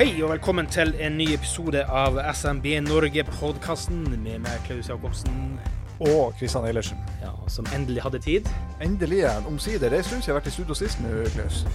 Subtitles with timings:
[0.00, 5.58] Hei og velkommen til en ny episode av SMB Norge-podkasten med meg, Klaus Jacobsen,
[6.00, 6.96] Og Kristian Eilertsen.
[7.20, 8.48] ja, som endelig hadde tid.
[8.80, 9.90] Endelig igjen, omsider.
[9.90, 11.66] Det er en stund siden jeg har vært i studio sist nå, Klaus.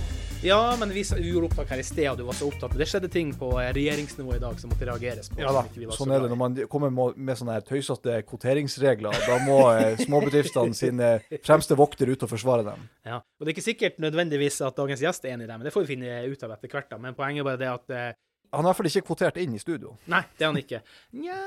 [0.45, 2.75] Ja, men vi, vi gjorde opptak her i sted, og du var så opptatt.
[2.77, 5.39] Det skjedde ting på eh, regjeringsnivå i dag som måtte reageres på.
[5.41, 5.63] Ja da,
[5.95, 9.15] sånn er det når man kommer med sånne her tøysete kvoteringsregler.
[9.25, 11.09] Da må eh, småbedriftene sine
[11.45, 12.85] fremste vokter ut og forsvare dem.
[13.07, 13.23] Ja.
[13.23, 15.73] Og det er ikke sikkert nødvendigvis at dagens gjest er enig i det, men det
[15.73, 16.91] får vi finne ut av etter hvert.
[16.93, 17.01] da.
[17.01, 18.07] Men poenget er bare det at eh,
[18.55, 19.95] Han er i hvert fall ikke kvotert inn i studio.
[20.11, 20.81] Nei, det er han ikke.
[21.19, 21.39] Nja,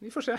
[0.00, 0.38] vi får se.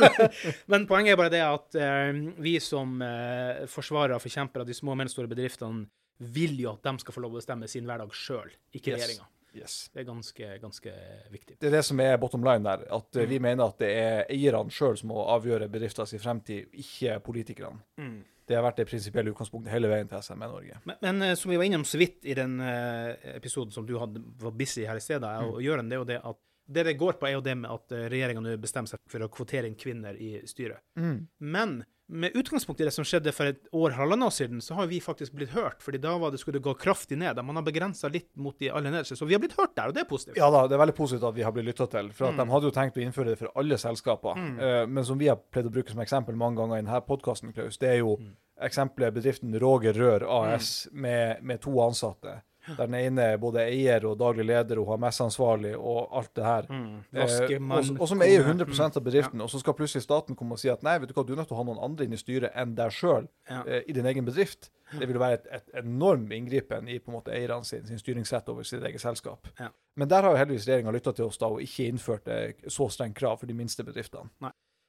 [0.72, 4.76] Men poenget er bare det at eh, vi som eh, forsvarere og forkjempere av de
[4.76, 5.86] små og mellomstore bedriftene
[6.32, 9.00] vil jo at de skal få lov å bestemme sin hverdag sjøl, ikke Yes.
[9.00, 9.26] regjeringa.
[9.56, 9.74] Yes.
[9.92, 10.92] Det er ganske, ganske
[11.32, 11.56] viktig.
[11.60, 12.84] Det er det som er bottom line der.
[12.92, 13.28] At mm.
[13.30, 17.80] vi mener at det er eierne sjøl som må avgjøre bedriftens fremtid, ikke politikerne.
[17.96, 18.18] Mm.
[18.46, 20.78] Det har vært det prinsipielle utgangspunktet hele veien til SME Norge.
[20.86, 23.96] Men, men eh, som vi var innom så vidt i den eh, episoden som du
[23.98, 25.50] hadde, var busy her i stedet, Mm.
[25.54, 27.70] og Jørgen, det er jo det at det det går på, er jo det med
[27.70, 30.82] at regjeringa nå bestemmer seg for å kvotere inn kvinner i styret.
[30.98, 31.28] Mm.
[31.38, 31.76] Men
[32.08, 35.00] med utgangspunkt i det som skjedde for et år, halvannet år siden, så har vi
[35.02, 35.80] faktisk blitt hørt.
[35.82, 37.40] fordi da var det skulle gå kraftig ned.
[37.44, 39.16] Man har begrensa litt mot de aller nederste.
[39.18, 40.36] Så vi har blitt hørt der, og det er positivt.
[40.38, 42.12] Ja da, det er veldig positivt at vi har blitt lytta til.
[42.12, 42.44] For at Mm.
[42.46, 44.34] De hadde jo tenkt å innføre det for alle selskaper.
[44.38, 44.58] Mm.
[44.60, 47.52] Uh, men som vi har pleid å bruke som eksempel mange ganger i denne podkasten,
[47.52, 48.36] Klaus, det er jo Mm.
[48.62, 50.22] eksempelet bedriften Roger Rør
[50.54, 52.42] AS med, med to ansatte.
[52.66, 56.66] Der den ene er både eier og daglig leder og HMS-ansvarlig og alt det her.
[56.70, 56.96] Mm.
[57.12, 60.56] Eh, Vaskemann, og, og som eier 100% av bedriften, og så skal plutselig staten komme
[60.56, 62.08] og si at nei, vet du hva, du er nødt til å ha noen andre
[62.08, 63.62] inn i styret enn deg sjøl Ja.
[63.66, 64.70] eh, i din egen bedrift.
[64.92, 68.48] Det vil være et, et enorm inngripen i på en måte eierne sin, sin styringsrett
[68.52, 69.48] over sitt eget selskap.
[69.58, 69.72] Ja.
[69.96, 72.86] Men der har jo heldigvis regjeringa lytta til oss da og ikke innført eh, så
[72.94, 74.30] strengt krav for de minste bedriftene.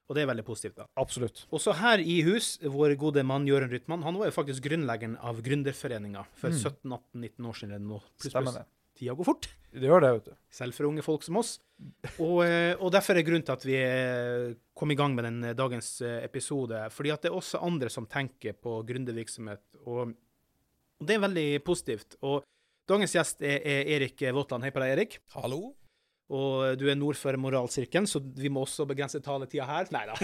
[0.07, 0.75] Og det er veldig positivt.
[0.79, 0.85] da.
[0.95, 1.41] Absolutt.
[1.51, 5.41] Også her i hus, vår gode mann Jørund Rytman, han var jo faktisk grunnleggeren av
[5.43, 6.61] Gründerforeninga for Mm.
[6.63, 7.87] 17-18-19 år siden.
[7.89, 7.99] Nå.
[8.17, 8.65] Pluss, Stemmer det.
[8.97, 9.47] Tida går fort.
[9.73, 10.35] Det gjør det, vet du.
[10.49, 11.59] selv for unge folk som oss.
[12.19, 15.43] Og, eh, og derfor er grunnen til at vi eh, kom i gang med den
[15.43, 16.89] eh, dagens episode.
[16.89, 20.15] Fordi at det er også andre som tenker på gründervirksomhet, og,
[20.99, 22.15] og det er veldig positivt.
[22.23, 22.41] Og
[22.89, 24.63] dagens gjest er, er Erik Våtland.
[24.63, 25.19] Hei på deg, Erik.
[25.35, 25.75] Hallo?
[26.27, 29.87] Og du er nord for moralsirkelen, så vi må også begrense taletida her.
[29.95, 30.17] Nei da.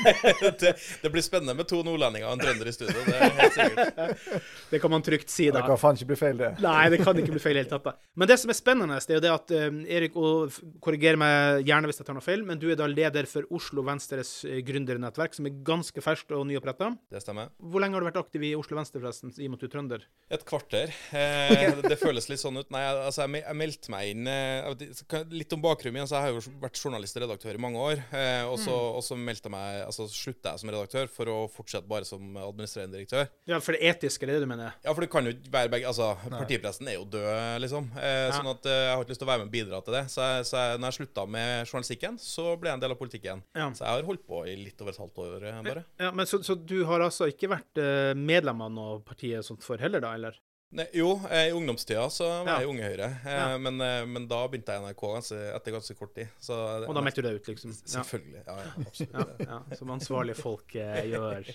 [0.62, 3.02] det, det blir spennende med to nordlendinger og en trønder i studio.
[3.06, 3.98] Det er helt sikkert.
[4.70, 5.62] Det kan man trygt si, da.
[5.62, 6.50] Det kan faen ikke bli feil, det.
[6.62, 7.86] Nei, det kan ikke bli feil i det hele tatt.
[7.88, 8.10] da.
[8.20, 11.64] Men det som er spennende, det er jo det at um, Erik, og korriger meg
[11.66, 14.60] gjerne hvis jeg tar noe feil, men du er da leder for Oslo Venstres eh,
[14.66, 16.90] gründernettverk, som er ganske ferskt og nyoppretta.
[17.10, 17.50] Det stemmer.
[17.58, 19.68] Hvor lenge har du vært aktiv i Oslo Venstre, forresten, i og med at du
[19.70, 20.06] er trønder?
[20.36, 20.94] Et kvarter.
[21.16, 22.68] Eh, Det føles litt sånn ut.
[22.74, 26.02] Nei, altså, jeg, jeg meldte meg inn eh, ikke, Litt om bakgrunnen min.
[26.04, 28.00] Altså, jeg har jo vært journalist og redaktør i mange år.
[28.12, 31.36] Eh, og, så, og så meldte jeg meg Altså slutta jeg som redaktør for å
[31.48, 33.30] fortsette bare som administrerende direktør.
[33.48, 34.74] Ja, for det etiske, er det det du mener?
[34.84, 37.88] Ja, for det kan jo ikke være begge Altså, partipressen er jo død, liksom.
[37.96, 38.34] Eh, Ja.
[38.36, 40.02] Sånn at eh, jeg har ikke lyst til å være med og bidra til det.
[40.12, 43.00] Så, jeg, så jeg, når jeg slutta med journalistikken, så ble jeg en del av
[43.00, 43.42] politikken.
[43.56, 43.70] Ja.
[43.72, 45.86] Så jeg har holdt på i litt over et halvt år, eh, bare.
[46.04, 49.64] Ja, men så, så du har altså ikke vært eh, medlem av noe parti sånt
[49.64, 50.36] for heller, da, eller?
[50.70, 52.58] Nei, jo, eh, i ungdomstida så var Ja.
[52.60, 53.06] jeg Unge Høyre.
[53.24, 53.56] Eh, Ja.
[53.58, 56.28] men, eh, men da begynte jeg i NRK ganske, etter ganske kort tid.
[56.38, 56.52] Så,
[56.86, 57.72] Og da meldte du deg ut, liksom?
[57.72, 58.42] Selvfølgelig.
[58.46, 59.40] Ja, ja, absolutt.
[59.40, 61.48] Ja, ja, som ansvarlige folk eh, gjør.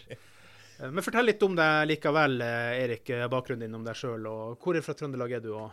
[0.80, 3.08] Eh, Men fortell litt om deg likevel, eh, Erik.
[3.12, 4.24] eh, Bakgrunnen din om deg sjøl.
[4.58, 5.54] Hvor fra Trøndelag er du?
[5.56, 5.72] Og...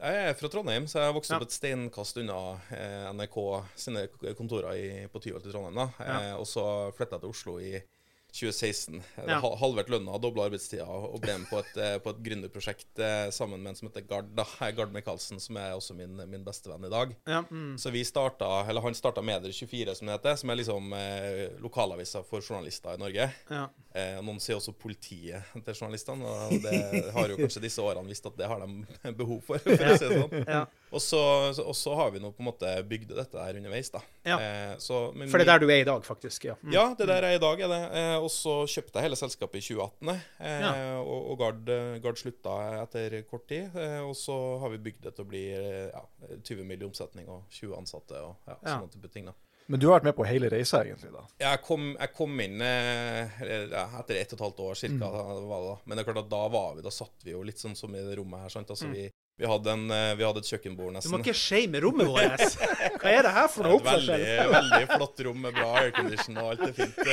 [0.00, 1.36] Jeg er fra Trondheim, så jeg vokste Ja.
[1.36, 5.74] opp et steinkast unna eh, NRK sine kontorer i, på Tyholt i Trondheim.
[5.74, 5.90] da.
[6.00, 6.20] Ja.
[6.30, 6.64] Eh, og så
[6.96, 7.82] flytta jeg til Oslo i
[8.32, 9.02] 2016.
[9.26, 9.38] Ja.
[9.60, 13.62] Halvert lønna, dobla arbeidstida og ble med på et, eh, på et gründerprosjekt eh, sammen
[13.62, 14.28] med en som heter Gard.
[14.36, 14.44] da.
[14.76, 17.14] Gard Michaelsen, som er også min, min bestevenn i dag.
[17.28, 17.78] Ja, mm.
[17.80, 22.22] Så vi starta, eller han starta Medier24, som det heter, som er liksom eh, lokalavisa
[22.28, 23.30] for journalister i Norge.
[23.50, 23.68] ja.
[23.96, 28.26] Eh, noen sier også politiet til journalistene, og det har jo kanskje disse årene visst
[28.28, 29.58] at det har de behov for.
[29.64, 30.44] for å si det sånn.
[30.44, 30.66] ja.
[30.92, 31.18] Og så,
[31.64, 34.02] og så har vi nå på en måte bygd dette her underveis, da.
[34.28, 34.36] Ja.
[34.44, 36.44] Eh, så, men For det er der du er i dag, faktisk.
[36.50, 36.58] Ja.
[36.62, 36.72] Mm.
[36.76, 37.80] Ja, det der er i dag, er det.
[38.02, 40.12] Eh, og så kjøpte jeg hele selskapet i 2018,
[40.44, 40.72] eh, Ja.
[41.00, 41.74] og, og Gard,
[42.04, 43.72] Gard slutta etter kort tid.
[43.72, 46.04] Eh, og så har vi bygd det til å bli eh, ja,
[46.44, 46.84] 20 mill.
[46.84, 48.76] i omsetning og 20 ansatte og ja, Ja.
[48.76, 49.32] sånne type ting.
[49.32, 49.36] da.
[49.68, 51.22] Men du har vært med på hele reisa, egentlig, da.
[51.42, 55.10] Jeg kom, jeg kom inn eh, ja, etter ett og et halvt år cirka.
[55.12, 55.82] Mm.
[55.84, 57.92] Men det er klart at da var vi, da satt vi jo litt sånn som
[57.94, 58.54] i det rommet her.
[58.54, 58.70] sant?
[58.72, 58.94] Altså Mm.
[58.96, 61.12] vi, vi, hadde en, eh, vi hadde et kjøkkenbord nesten.
[61.12, 62.42] Du må ikke shame rommet vårt!
[63.02, 64.18] Hva er det her for noe oppførsel?
[64.18, 66.98] veldig, veldig flott rom med bra aircondition og alt er fint.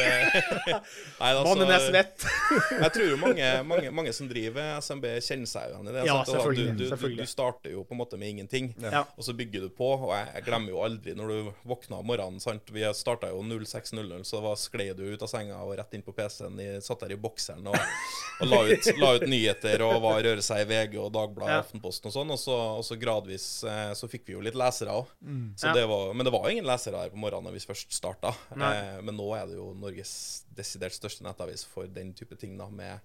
[0.66, 2.26] Nei, altså, Mannen er svett.
[2.86, 6.06] Jeg tror jo mange, mange, mange som driver SMB, kjenner seg igjen i det.
[6.10, 7.28] Ja, selvfølgelig, Du, du, selvfølgelig.
[7.30, 9.04] du starter jo på en måte med ingenting, Ja.
[9.16, 9.92] og så bygger du på.
[10.08, 12.42] Og jeg, jeg glemmer jo aldri når du våkna om morgenen.
[12.44, 12.74] sant?
[12.74, 16.16] Vi starta jo 06.00, så da sklei du ut av senga og rett inn på
[16.18, 16.60] PC-en.
[16.60, 17.78] i- Satt der i bokseren og,
[18.42, 21.62] og la, ut, la ut nyheter og var røre seg i VG og Dagbladet Ja.
[21.62, 22.32] og Aftenposten og sånn.
[22.34, 25.12] Og så, og så gradvis eh, så fikk vi jo litt lesere òg.
[25.22, 25.48] Mm.
[25.62, 25.74] Ja.
[25.78, 28.34] det var, men det var ingen lesere her på morgenen da vi først starta.
[28.56, 30.16] Eh, men nå er det jo Norges
[30.56, 32.98] desidert største nettavis for den type ting, da, med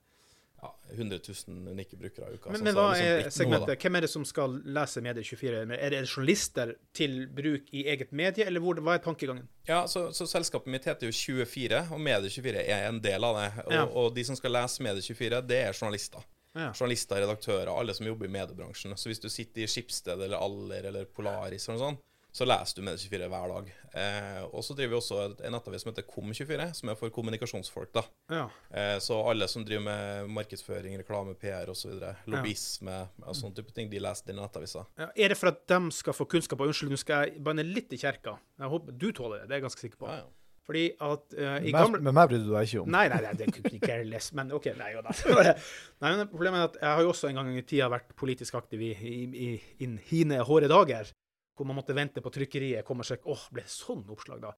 [0.60, 1.18] ja, 100
[1.48, 2.50] 000 unike brukere i uka.
[2.52, 3.70] Men, men hva har liksom er segmentet?
[3.70, 3.76] noe.
[3.80, 5.62] Hvem er det som skal lese Medie24?
[5.78, 9.46] Er det journalister til bruk i eget medie, eller hvor, hva er tankegangen?
[9.70, 13.48] Ja, så, så selskapet mitt heter jo 24, og Medie24 er en del av det.
[13.64, 13.86] Og, Ja.
[14.02, 16.28] og de som skal lese Medie24, det er journalister.
[16.54, 16.72] Ja.
[16.74, 18.96] Journalister, redaktører, alle som jobber i mediebransjen.
[18.98, 22.00] Så hvis du sitter i Skipsted eller Aller eller Polaris eller noe sånt,
[22.32, 23.70] så leser du Medie24 hver dag.
[23.98, 25.16] Eh, og så driver vi også
[25.46, 27.90] en nettavis som heter Kom24, som er for kommunikasjonsfolk.
[27.96, 28.02] da.
[28.30, 28.44] Ja.
[28.70, 31.90] Eh, Så alle som driver med markedsføring, reklame, PR osv.,
[32.30, 34.86] lobbyisme og sånne type ting, de leser den nettavisa.
[34.98, 36.60] Ja, Er det for at de skal få kunnskap?
[36.60, 38.38] Og unnskyld, nå skal jeg banne litt i kjerka.
[38.60, 40.06] Jeg håper du tåler det, det er jeg ganske sikker på.
[40.06, 40.28] Ja, ja.
[40.68, 42.00] Fordi at uh, i Men gamle...
[42.04, 42.90] men meg brydde du deg ikke om.
[42.92, 44.68] Nei, nei, nei, det kunne ikke jeg careless, men OK.
[44.78, 45.14] Nei, jo da.
[46.02, 48.58] Nei, men problemet er at jeg har jo også en gang i tida vært politisk
[48.60, 49.50] aktiv i, i, i,
[49.82, 51.10] i hine hårde dager,
[51.56, 54.52] hvor man måtte vente på trykkeriet, komme og sjekke åh, ble det sånn oppslag da?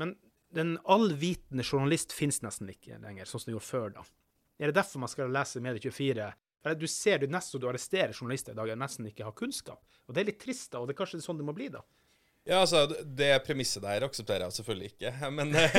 [0.00, 0.16] Men
[0.54, 4.04] den allvitende journalist finnes nesten ikke lenger, sånn som det gjorde før da.
[4.58, 6.30] Er det derfor man skal lese Medie24?
[6.64, 9.82] For du ser du nesten du arresterer journalister i dag, og nesten ikke har kunnskap.
[10.08, 11.82] Og det er litt trist, da, og det er kanskje sånn det må bli, da.
[12.44, 12.82] Ja, altså,
[13.16, 15.12] Det premisset der aksepterer jeg selvfølgelig ikke.
[15.32, 15.70] Men, men,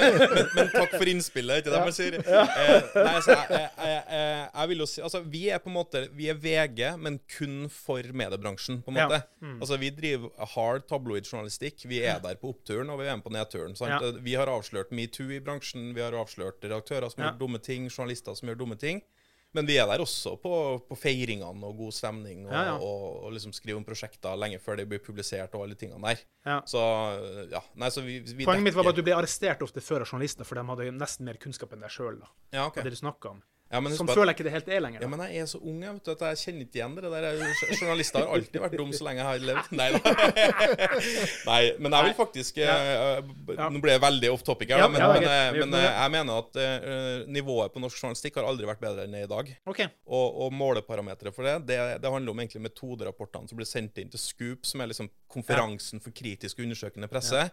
[0.00, 2.16] men, men takk for innspillet, ikke det man sier?
[2.18, 5.76] Eh, nei, altså, jeg, jeg, jeg, jeg vil jo si Altså, vi er på en
[5.76, 9.06] måte Vi er VG, men kun for mediebransjen, på en Ja.
[9.06, 9.20] måte.
[9.60, 11.86] Altså, Vi driver hard tabloid-journalistikk.
[11.86, 13.76] Vi er der på oppturen, og vi er med på nedturen.
[13.78, 13.94] sant?
[14.02, 14.10] Ja.
[14.26, 17.30] Vi har avslørt metoo i bransjen, vi har avslørt redaktører som Ja.
[17.30, 19.02] gjør dumme ting, journalister som gjør dumme ting.
[19.56, 20.52] Men vi er der også på,
[20.84, 22.74] på feiringene og god stemning, og, Ja, ja.
[22.76, 26.02] og, og liksom skrive om prosjekter lenge før det blir publisert, og alle de tingene
[26.04, 26.20] der.
[26.44, 26.58] Ja.
[26.68, 26.82] Så
[27.52, 30.04] ja, nei, så vi, vi Poenget mitt var bare at du ble arrestert ofte før
[30.04, 32.20] av journalister, for de hadde nesten mer kunnskap enn deg sjøl.
[32.52, 32.84] ja, okay.
[32.84, 33.00] Det du
[33.32, 33.40] om.
[33.68, 35.02] Ja, men husk Sånn føler jeg ikke det helt er lenger.
[35.04, 37.10] ja, men jeg er så ung jeg vet du, at jeg kjenner ikke igjen det
[37.12, 37.26] der.
[37.80, 39.74] Journalister har alltid vært dum så lenge jeg har levd.
[39.76, 40.14] Nei da.
[41.50, 42.76] Nei, men jeg vil faktisk ja.
[42.88, 43.68] Ja.
[43.72, 46.40] Nå ble jeg veldig off topic her, men, men, eh, Vi- men eh, jeg mener
[46.44, 49.52] at uh, nivået på norsk journalistikk har aldri vært bedre enn det er i dag.
[49.68, 49.88] Okay.
[50.06, 54.10] Og, og måleparameteret for det, det, det handler om egentlig metoderapportene som blir sendt inn
[54.12, 57.44] til Scoop, som er liksom konferansen for kritisk og undersøkende presse.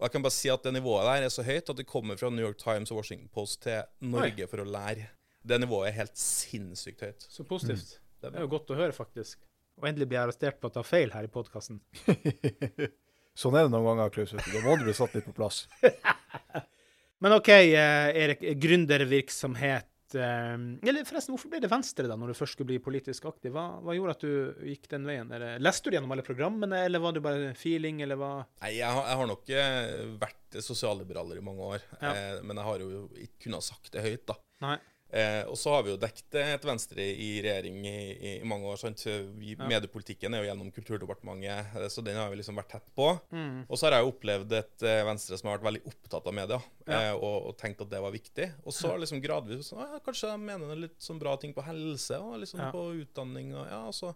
[0.00, 2.18] Og jeg kan bare si at det nivået der er så høyt at det kommer
[2.18, 5.06] fra New York Times og Washington Post til Norge for å lære.
[5.42, 7.26] Det nivået er helt sinnssykt høyt.
[7.28, 7.96] Så positivt.
[8.22, 9.40] Det er Det er jo godt å høre, faktisk.
[9.80, 11.80] Og endelig blir jeg arrestert på å ta feil her i podkasten.
[13.42, 14.34] Sånn er det noen ganger, Klaus.
[14.36, 15.64] Da må du bli satt litt på plass.
[17.22, 18.42] Men OK, eh, Erik.
[18.60, 20.54] Gründervirksomhet eh,
[20.84, 23.54] Eller forresten, hvorfor ble det Venstre, da, når du først skulle bli politisk aktiv?
[23.56, 25.30] Hva, hva gjorde at du gikk den veien?
[25.32, 28.32] Eller, leste du gjennom alle programmene, eller var det bare feeling, eller hva?
[28.62, 32.14] Nei, jeg har, jeg har nok eh, vært sosialliberaler i mange år, Ja.
[32.44, 34.36] men jeg har jo ikke kunnet ha sagt det høyt, da.
[34.66, 34.76] Nei.
[35.12, 38.64] Eh, og så har vi jo dekket et Venstre i regjering i, i, i mange
[38.64, 38.78] år.
[38.80, 39.02] sant?
[39.36, 39.66] Vi, Ja.
[39.68, 43.10] Mediepolitikken er jo gjennom Kulturdepartementet, eh, så den har vi liksom vært tett på.
[43.30, 43.66] Mm.
[43.68, 46.34] Og så har jeg jo opplevd et eh, Venstre som har vært veldig opptatt av
[46.34, 47.00] media, Ja.
[47.10, 48.48] eh, og, og tenkt at det var viktig.
[48.64, 52.16] Og så liksom gradvis sånn, ja, Kanskje jeg mener litt sånn bra ting på helse
[52.18, 52.70] og liksom Ja.
[52.72, 53.52] på utdanning.
[53.54, 54.14] Og, ja, og så,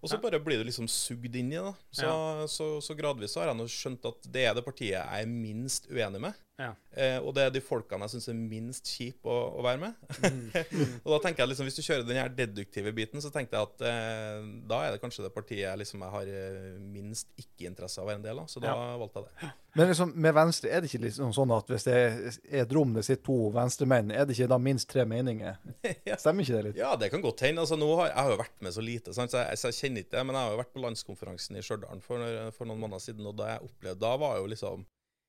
[0.00, 0.22] og så Ja.
[0.22, 1.74] bare blir du liksom sugd inn i det.
[1.90, 5.02] Så, så, så gradvis så har jeg nå skjønt at det er det partiet jeg
[5.02, 6.34] er minst uenig med.
[6.58, 6.72] Ja.
[6.90, 10.00] Eh, og det er de folkene jeg syns er minst kjip å, å være med.
[10.24, 10.48] Mm.
[11.04, 13.68] og da tenker jeg liksom, Hvis du kjører den her deduktive biten, så tenkte jeg
[13.68, 18.02] at eh, da er det kanskje det partiet jeg liksom jeg har eh, minst ikke-interesse
[18.02, 18.50] av å være en del av.
[18.50, 19.52] Så da valgte jeg det.
[19.78, 22.96] Men liksom, med Venstre, er det ikke liksom sånn at hvis det er et rom
[22.96, 25.62] det sitter to venstremenn, er det ikke da minst tre meninger?
[26.18, 26.82] Stemmer ikke det litt?
[26.82, 27.62] Ja, det kan godt hende.
[27.62, 29.30] Altså, har, jeg har jo vært med så lite, sant?
[29.30, 30.26] så jeg, så jeg kjenner ikke det.
[30.26, 33.38] Men jeg har jo vært på landskonferansen i Stjørdal for, for noen måneder siden, og
[33.38, 34.86] da jeg opplevde Da var jo liksom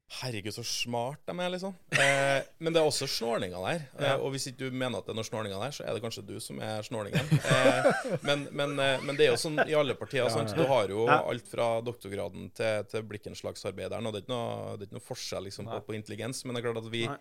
[0.10, 1.75] Herregud, så smart de er, liksom.
[1.94, 3.84] Eh, men det er også snorninger der.
[4.01, 6.01] Eh, og hvis ikke du mener at det er noen snorninger der, så er det
[6.01, 7.30] kanskje du som er snålingen.
[7.50, 7.89] Eh,
[8.25, 10.25] men, men, eh, men det er jo sånn i alle partier.
[10.34, 10.56] sant?
[10.58, 14.10] Du har jo alt fra doktorgraden til, til blikkenslagsarbeideren.
[14.10, 16.42] Og det er ikke noe, det er ikke noe forskjell liksom, på, på intelligens.
[16.46, 17.20] Men det er klart at vi Nei.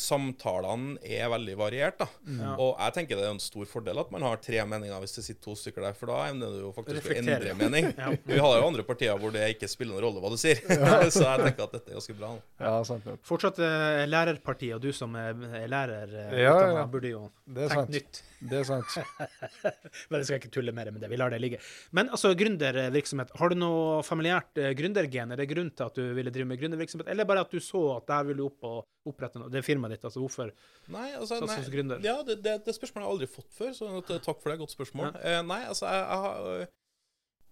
[0.00, 1.98] Samtalene er veldig variert.
[2.00, 2.06] da.
[2.38, 2.54] Ja.
[2.56, 5.24] Og jeg tenker det er en stor fordel at man har tre meninger hvis det
[5.26, 7.90] sitter to stykker der, for da evner du jo faktisk å endre mening.
[8.00, 8.12] Ja.
[8.24, 10.60] Vi har jo andre partier hvor det ikke spiller noen rolle hva du sier.
[11.12, 12.30] Så jeg tenker at dette er ganske bra.
[12.62, 13.08] Ja, sant.
[13.26, 16.84] Fortsatt uh, lærerpartiet, og du som er er lærer, uh, Ja, ja.
[16.90, 18.22] burde jo Det er tenkt nytt.
[18.40, 18.94] Det er sant.
[20.08, 21.10] Men jeg skal ikke tulle mer med det.
[21.12, 21.60] Vi lar det ligge.
[21.96, 23.34] Men altså, gründervirksomhet.
[23.36, 25.34] Har du noe familiært uh, gründergen?
[25.34, 27.84] Er det grunn til at du ville drive med gründervirksomhet, eller bare at du så
[27.98, 29.48] at der vil du opp og opprette noe?
[29.52, 30.50] Det er firmaet ditt, altså hvorfor?
[30.92, 32.02] Nei, altså, Satser nei, som gründer.
[32.04, 34.58] Ja, det, det, det spørsmålet har jeg aldri fått før, så takk for det.
[34.60, 35.14] Godt spørsmål.
[35.22, 36.66] Eh, nei, altså, jeg, jeg har øh,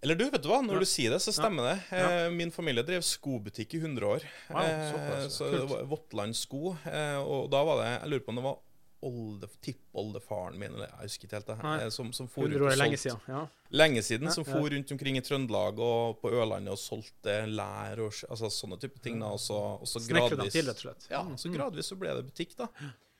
[0.04, 0.60] Eller du, vet du hva?
[0.62, 0.82] Når Ja.
[0.84, 1.76] du sier det, så stemmer det.
[1.90, 2.10] Ja.
[2.26, 4.26] Eh, min familie drev skobutikk i 100 år.
[4.52, 6.76] Wow, eh, så det var Våtland sko.
[6.86, 8.60] Eh, og da var det Jeg lurer på om det var
[9.06, 12.64] olde, tippoldefaren min, eller jeg husker ikke helt det, eh, som, som for rundt og
[12.70, 13.20] solgte lenge siden.
[13.30, 13.42] Ja.
[13.70, 14.52] Lenge siden, Ja, som ja.
[14.56, 18.98] for rundt omkring i Trøndelag og på Ørlandet og solgte lær og altså, sånne type
[19.04, 19.20] ting.
[19.22, 21.06] da, Og så, og så gradvis til, rett og slett.
[21.10, 21.54] ja, Mm, så mm.
[21.58, 22.68] gradvis så ble det butikk, da.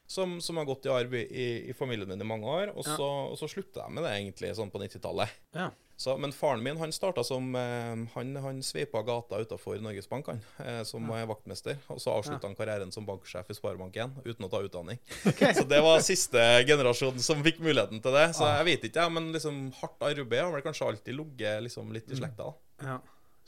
[0.09, 2.71] Som, som har gått i arv i, i familien min i mange år.
[2.75, 2.97] Og Ja.
[2.97, 5.29] så, og så slutta jeg med det egentlig sånn på 90-tallet.
[5.55, 5.71] Ja.
[5.99, 10.29] Så, men faren min han starta som eh, Han, han sveipa gata utafor Norges Bank
[10.31, 11.25] han, eh, som ja.
[11.27, 11.75] vaktmester.
[11.91, 15.01] Og så avslutta han karrieren som banksjef i Sparebank1 uten å ta utdanning.
[15.59, 16.39] Så det var siste
[16.69, 18.29] generasjon som fikk muligheten til det.
[18.39, 18.61] Så Ah.
[18.61, 22.11] jeg vet ikke, ja, men liksom hardt arbeid har vel kanskje alltid ligget liksom, litt
[22.15, 22.53] i slekta.
[22.53, 22.93] da.
[22.93, 22.99] Ja.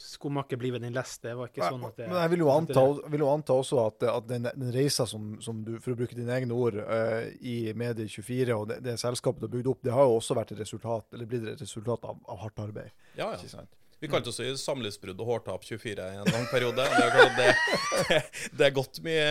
[0.01, 1.21] Skomaker blir ved din lest.
[1.23, 3.83] Det var ikke sånn at det Men jeg vil jo anta, vil jo anta også
[3.85, 7.27] at, at den, den reisa som, som du, for å bruke dine egne ord, uh,
[7.45, 10.55] i Medie24 og det, det selskapet du har bygd opp, det har jo også vært
[10.55, 12.97] et resultat, eller blitt et resultat av, av hardt arbeid.
[13.13, 13.53] Ja, Ikke ja.
[13.59, 13.77] sant?
[14.01, 16.81] Vi kalte oss samlivsbrudd og hårtap 24 i en lang periode.
[16.81, 18.21] Det er, klart det,
[18.57, 19.27] det, er godt mye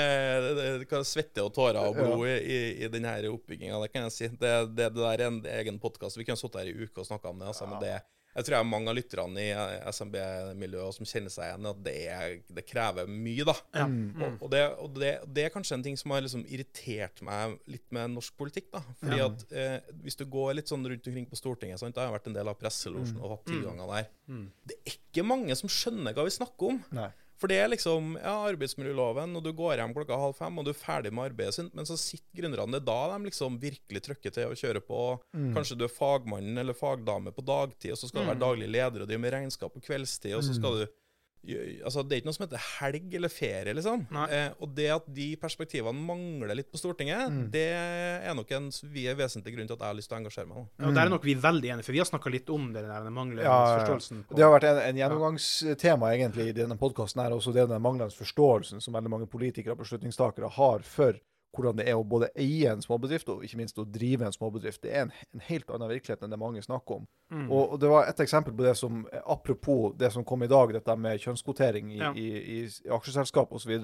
[0.45, 4.13] det, er svette og tårer og blod i, i, i denne oppbygginga, det kan jeg
[4.13, 4.29] si.
[4.29, 6.21] Det, det, det der er en egen podkast.
[6.21, 7.49] Vi kunne sittet her i uke og snakka om det.
[7.49, 7.95] Altså, men det
[8.39, 9.49] jeg tror jeg mange av lytterne i
[9.91, 13.55] SMB-miljøet som kjenner seg igjen, at det, er, det krever mye, da.
[13.75, 13.85] Ja.
[13.89, 14.09] Mm.
[14.23, 17.57] Og, Og, det, og det, det er kanskje en ting som har liksom irritert meg
[17.69, 18.71] litt med norsk politikk.
[18.75, 18.81] da.
[19.03, 19.29] Fordi Ja.
[19.29, 21.95] at eh, Hvis du går litt sånn rundt omkring på Stortinget, sant?
[21.95, 24.51] jeg har vært en del av presselosjen og hatt tilganger der, Mm.
[24.69, 26.83] det er ikke mange som skjønner hva vi snakker om.
[26.93, 27.09] Nei.
[27.39, 30.73] For det er liksom ja, arbeidsmiljøloven, og du går hjem klokka halv fem, og du
[30.73, 32.73] er ferdig med arbeidet sitt, men så sitter gründerne.
[32.75, 34.99] Det er da de liksom virkelig trykker til å kjøre på.
[35.33, 35.53] Mm.
[35.55, 39.05] Kanskje du er fagmannen eller fagdame på dagtid, og så skal du være daglig leder
[39.05, 40.91] og drive med regnskap på kveldstid, og så skal du gjø-
[41.39, 44.01] Altså, Det er ikke noe som heter helg eller ferie, liksom.
[44.29, 49.05] Eh, og det at de perspektivene mangler litt på Stortinget, det er nok en vi
[49.07, 50.67] er vesentlig grunn til at jeg har lyst til å engasjere meg.
[50.79, 52.83] Ja, og Der er nok vi veldig enige, for vi har snakka litt om det
[52.83, 54.25] der, den manglende Ja, forståelsen.
[54.27, 57.81] på- Det har vært en, en gjennomgangstema egentlig i denne podkasten her, også det den
[57.81, 61.13] manglende forståelsen som veldig mange politikere og beslutningstakere har for
[61.55, 64.81] hvordan det er å både eie en småbedrift og ikke minst å drive en småbedrift.
[64.83, 67.07] Det er en, en helt annen virkelighet enn det mange snakker om.
[67.33, 67.47] Mm.
[67.49, 70.73] Og, og det var et eksempel på det som, apropos det som kom i dag,
[70.77, 72.13] dette med kjønnskvotering i, Ja.
[72.13, 73.75] i, i, i aksjeselskap osv.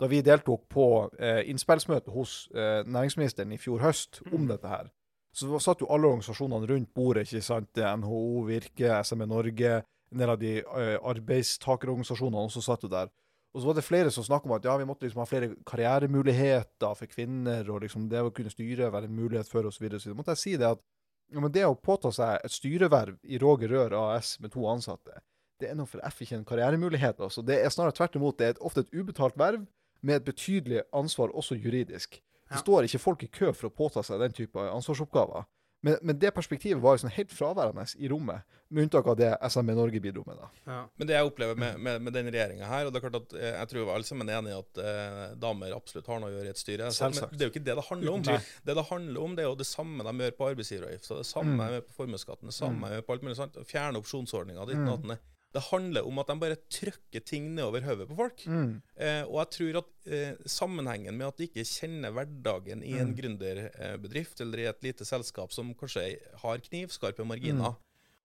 [0.00, 0.86] Da vi deltok på
[1.22, 4.34] eh, innspillsmøte hos eh, næringsministeren i fjor høst Mm.
[4.40, 4.88] om dette her,
[5.34, 7.70] så satt jo alle organisasjonene rundt bordet, ikke sant?
[7.76, 9.82] NHO, Virke, SME Norge,
[10.12, 13.10] en del av de eh, arbeidstakerorganisasjonene også satt jo der.
[13.54, 15.52] Og så var det flere som snakket om at ja, vi måtte liksom ha flere
[15.68, 20.02] karrieremuligheter for kvinner, og liksom det å kunne styre være en mulighet for oss, videre.
[20.02, 20.82] Så da måtte jeg si det at
[21.30, 25.22] ja, men det å påta seg et styreverv i Roger Rør AS med to ansatte,
[25.62, 27.22] det er noe for F ikke en karrieremulighet.
[27.22, 27.44] Altså.
[27.46, 28.36] Det er snarere tvert imot.
[28.38, 29.62] Det er ofte et ubetalt verv
[30.04, 32.18] med et betydelig ansvar, også juridisk.
[32.50, 35.46] Det står ikke folk i kø for å påta seg den type ansvarsoppgaver.
[35.84, 39.74] Men, men det perspektivet var sånn helt fraværende i rommet, med unntak av det SME
[39.78, 40.36] Norge bidro med.
[40.40, 40.48] da.
[40.66, 40.78] Ja.
[40.98, 43.34] Men det jeg opplever med, med, med den regjeringa her, og det er klart at
[43.38, 46.34] eh, jeg tror alle sammen er enig i at eh, damer absolutt har noe å
[46.36, 46.90] gjøre i et styre.
[46.90, 47.30] Så, Selvsagt.
[47.32, 48.24] men det er jo ikke det det handler om.
[48.28, 48.38] Nei.
[48.66, 51.30] Det det handler om, det er jo det samme de gjør på arbeidsgiveravgifta, så Det
[51.30, 51.60] samme Mm.
[51.66, 53.56] de gjør på formuesskatten, det samme de gjør på alt mulig sånt.
[53.70, 55.16] Fjerne opsjonsordninga ditt Mm.
[55.54, 58.40] Det handler om at de bare trykker ting nedover hodet på folk.
[58.50, 58.82] Mm.
[58.98, 63.12] Eh, og jeg tror at eh, sammenhengen med at de ikke kjenner hverdagen i en
[63.12, 63.16] Mm.
[63.20, 67.76] gründerbedrift eller i et lite selskap som kanskje har knivskarpe marginer,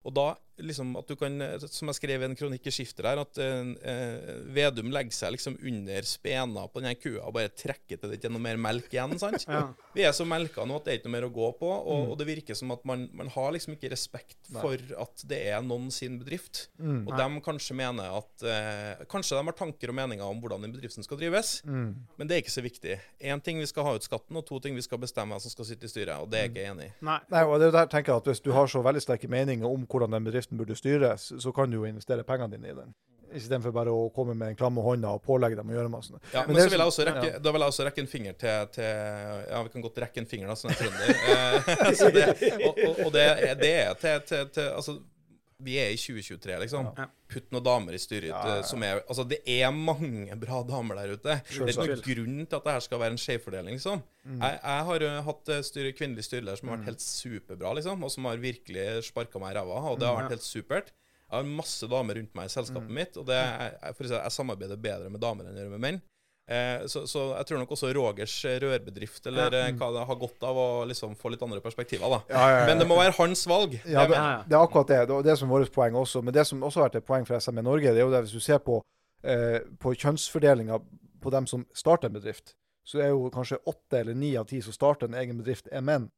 [0.06, 0.30] og da
[0.60, 1.38] liksom at du kan,
[1.72, 5.32] som jeg skrev i en kronikk i Skifter her, at eh, eh, Vedum legger seg
[5.32, 8.60] liksom under spena på denne kua og bare trekker til det ikke er noe mer
[8.60, 9.16] melk igjen.
[9.22, 9.46] sant?
[9.48, 9.62] Ja.
[9.96, 12.00] Vi er så melka nå at det er ikke noe mer å gå på, og,
[12.00, 12.12] Mm.
[12.12, 14.60] og det virker som at man, man har liksom ikke respekt Nei.
[14.62, 16.68] for at det er noen sin bedrift.
[16.80, 17.08] Mm.
[17.08, 20.76] Og de kanskje mener at eh, Kanskje de har tanker og meninger om hvordan den
[20.76, 21.96] bedriften skal drives, Mm.
[22.20, 23.00] men det er ikke så viktig.
[23.24, 25.52] Én ting vi skal ha ut skatten, og to ting vi skal bestemme hvem som
[25.56, 26.94] skal sitte i styret, og det er jeg ikke enig i.
[27.10, 27.20] Nei.
[27.32, 29.88] Nei, og det der tenker jeg at Hvis du har så veldig sterke meninger om
[29.90, 32.94] hvordan den bedriften burde styres, så kan du jo investere pengene dine i den.
[33.36, 36.18] Istedenfor bare å komme med en klamme hånda og pålegge dem å gjøre masse.
[36.34, 37.42] Ja, Men men, så vil jeg også rekke, ja.
[37.46, 38.88] da vil jeg også rekke en finger til, til
[39.52, 41.14] Ja, vi kan godt rekke en finger, da, som er trønder.
[41.30, 42.26] Eh, så det,
[42.66, 43.26] og og, og det,
[43.62, 44.98] det er til, til, til Altså,
[45.60, 46.86] vi er i 2023, liksom.
[46.98, 47.06] Ja.
[47.30, 48.30] Putt noen damer i styret.
[48.32, 48.66] Ja, ja, ja.
[48.68, 51.36] Som er, altså, det er mange bra damer der ute.
[51.50, 54.04] Det er ikke noen grunn til at det her skal være en skjevfordeling, liksom.
[54.24, 54.40] Mm.
[54.40, 58.08] Jeg, jeg har uh, hatt uh, styre, kvinnelig styreleder som har vært helt superbra, liksom.
[58.08, 59.82] Og som har virkelig sparka meg i ræva.
[59.92, 60.22] Og det har Mm.
[60.24, 60.94] vært helt supert.
[61.30, 64.10] Jeg har masse damer rundt meg i selskapet mitt, og det jeg, jeg, for å
[64.10, 66.00] si jeg samarbeider bedre med damer enn jeg gjør med menn.
[66.50, 69.66] Eh, så, så jeg tror nok også Rogers eh, rørbedrift eller ja.
[69.78, 72.10] hva det har godt av å liksom få litt andre perspektiver.
[72.10, 72.20] da.
[72.32, 72.64] Ja, ja, ja.
[72.72, 73.76] Men det må være hans valg.
[73.84, 75.04] Ja, det, det er akkurat det.
[75.12, 76.24] Det er det som er vårt poeng også.
[76.26, 78.24] Men det som også har vært et poeng for SME Norge, det er jo det
[78.26, 78.80] hvis du ser på,
[79.22, 80.82] eh, på kjønnsfordelinga
[81.22, 82.56] på dem som starter en bedrift,
[82.88, 85.86] så er jo kanskje åtte eller ni av ti som starter en egen bedrift, er
[85.86, 86.10] menn.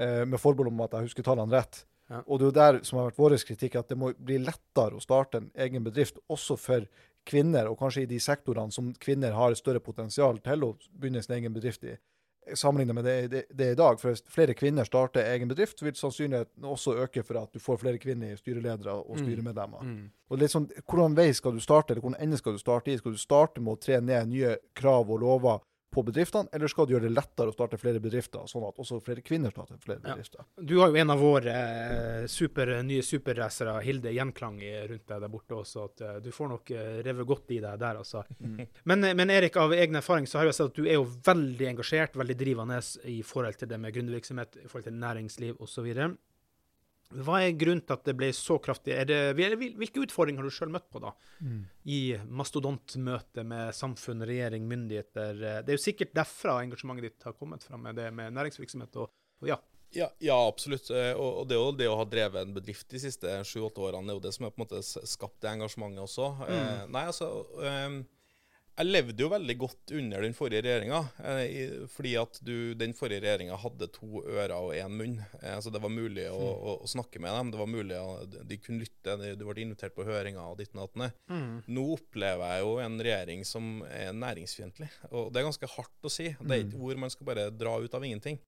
[0.00, 1.84] Eh, med forbehold om at jeg husker tallene rett.
[2.08, 2.22] Ja.
[2.24, 4.96] Og det er jo der som har vært vår kritikk, at det må bli lettere
[4.96, 6.88] å starte en egen bedrift, også for
[7.24, 11.36] kvinner, og kanskje i de sektorene som kvinner har større potensial til å begynne sin
[11.38, 11.96] egen bedrift i
[12.54, 13.96] sammenlignet med det, det, det er i dag.
[14.00, 17.80] For hvis flere kvinner starter egen bedrift, vil sannsynligheten også øke for at du får
[17.80, 19.22] flere kvinnelige styreledere og Mm.
[19.24, 19.80] styremedlemmer.
[19.82, 20.10] Mm.
[20.30, 22.98] Og litt sånn, Hvordan vei skal du starte, eller hvordan ende skal du starte i?
[22.98, 25.60] Skal du starte med å tre ned nye krav og lover
[25.94, 28.98] på bedriftene, eller skal du gjøre det lettere å starte flere bedrifter, sånn at også
[29.04, 30.14] flere kvinner starter flere Ja.
[30.16, 30.44] bedrifter?
[30.60, 34.58] Du har jo en av våre eh, super, nye superracere, Hilde Gjenklang,
[34.90, 35.84] rundt deg der borte også.
[35.88, 38.24] at eh, Du får nok eh, revet godt i deg der, altså.
[38.40, 38.66] Mm.
[38.90, 41.68] Men, men Erik, av egen erfaring så har jeg sett at du er jo veldig
[41.72, 45.88] engasjert, veldig drivende i forhold til det med gründervirksomhet, i forhold til næringsliv osv.
[47.14, 48.94] Hva er grunnen til at det ble så kraftig?
[48.96, 51.12] Er det, hvilke utfordringer har du sjøl møtt på da?
[51.86, 55.38] I mastodontmøte med samfunn, regjering, myndigheter?
[55.62, 58.96] Det er jo sikkert derfra engasjementet ditt har kommet fram med det med næringsvirksomhet.
[59.04, 59.60] og, og ja.
[59.94, 60.90] Ja, ja, absolutt.
[60.90, 64.08] Eh, Og, det er jo det å ha drevet en bedrift de siste sju-åtte årene,
[64.08, 66.30] det er jo det som har skapt det engasjementet også.
[66.48, 67.28] Eh, nei, altså
[67.62, 68.00] eh,
[68.74, 70.98] Jeg levde jo veldig godt under den forrige regjeringa,
[71.30, 75.20] eh, fordi at du, den forrige regjeringa hadde to ører og én munn.
[75.42, 77.52] Eh, så det var mulig å, å, å snakke med dem.
[77.54, 78.16] Det var mulig å,
[78.50, 79.14] De kunne lytte.
[79.20, 81.12] de- Du ble invitert på høringer og ditt og datten.
[81.70, 84.90] Nå opplever jeg jo en regjering som er næringsfiendtlig.
[85.12, 86.32] Og det er ganske hardt å si.
[86.40, 88.40] Det er ikke ord man skal bare dra ut av ingenting.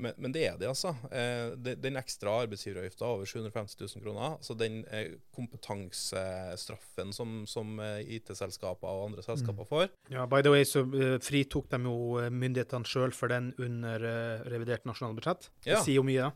[0.00, 0.94] Men, men det er det, altså.
[1.12, 8.00] Eh, den ekstra arbeidsgiveravgifta over 750 000 kroner, altså den eh, kompetansestraffen som, som eh,
[8.16, 10.84] IT-selskaper og andre selskaper får Ja, by the way, så
[11.22, 11.96] fritok de jo
[12.32, 14.06] myndighetene sjøl for den under
[14.48, 15.50] revidert nasjonalbudsjett.
[15.64, 15.82] Det Ja.
[15.84, 16.32] sier jo mye, da.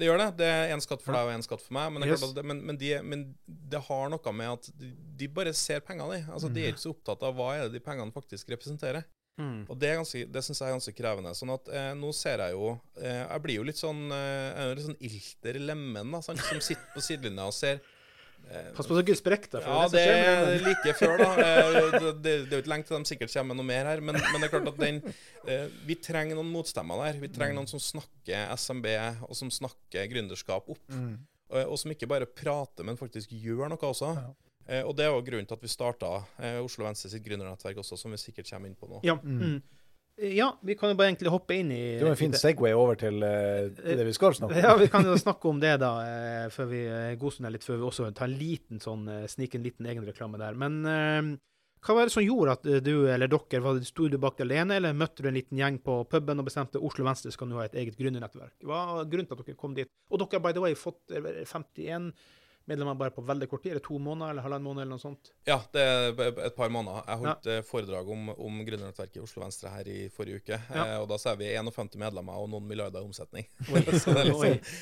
[0.00, 0.28] Det gjør det.
[0.38, 1.90] Det er én skatt for deg og én skatt for meg.
[1.92, 2.22] Men det, Yes.
[2.32, 6.14] det, men, men, de, men det har noe med at de, de bare ser pengene,
[6.16, 6.32] de.
[6.32, 9.04] Altså, De er ikke så opptatt av hva er det de pengene faktisk representerer.
[9.40, 9.60] Mm.
[9.68, 11.32] Og det, er ganske, det syns jeg er ganske krevende.
[11.38, 14.66] Sånn at eh, nå ser jeg jo eh, Jeg blir jo litt sånn eh, jeg
[14.66, 16.42] er litt sånn ilter i lemmen, da, sant?
[16.44, 19.66] som sitter på sidelinja og ser eh, Pass på så du ikke sprekker deg.
[19.66, 21.30] Ja, det, det er like før, da.
[21.48, 24.04] Eh, Det, det, er jo ikke lenge til de sikkert kommer med noe mer her.
[24.04, 27.20] Men, men det er klart at den eh, Vi trenger noen motstemmer der.
[27.22, 28.92] Vi trenger noen som snakker SMB,
[29.28, 30.84] og som snakker gründerskap opp.
[30.92, 31.16] Mm.
[31.50, 34.12] Og, og som ikke bare prater, men faktisk gjør noe også.
[34.18, 34.49] Eh,
[34.86, 37.98] og det er jo grunnen til at vi starta eh, Oslo Venstre sitt gründernettverk også,
[37.98, 39.02] som vi sikkert kommer inn på nå.
[39.06, 39.16] Ja.
[39.22, 39.60] Mm.
[40.30, 42.98] ja, vi kan jo bare egentlig hoppe inn i Det var en fin Segway over
[43.00, 44.62] til uh, det vi skal snakke om.
[44.62, 47.80] Ja, vi kan jo snakke om det, da, uh, før vi uh, godstunder litt, før
[47.80, 50.58] vi også tar en liten sånn, eh, snike en liten egenreklame der.
[50.60, 51.38] Men eh,
[51.80, 54.76] hva var det som gjorde at eh, du eller dere, var sto du bak alene,
[54.76, 57.64] eller møtte du en liten gjeng på puben og bestemte Oslo Venstre skal nå ha
[57.68, 58.58] et eget gründernettverk?
[58.68, 59.88] Hva var grunnen til at dere kom dit?
[60.10, 62.10] Og dere har by the way fått eh, 51
[62.70, 63.74] medlemmer bare på veldig kort tid?
[63.74, 65.32] Er det to måneder eller halvannen måned eller noe sånt?
[65.48, 67.02] Ja, det er et par måneder.
[67.06, 67.58] Jeg holdt ja.
[67.66, 70.60] foredrag om, om gründernettverket i Oslo Venstre her i forrige uke.
[70.70, 70.86] Ja.
[70.86, 73.50] Eh, og da er vi 51 medlemmer og noen milliarder i omsetning.
[73.68, 73.84] Oi.
[74.02, 74.74] så det er eh,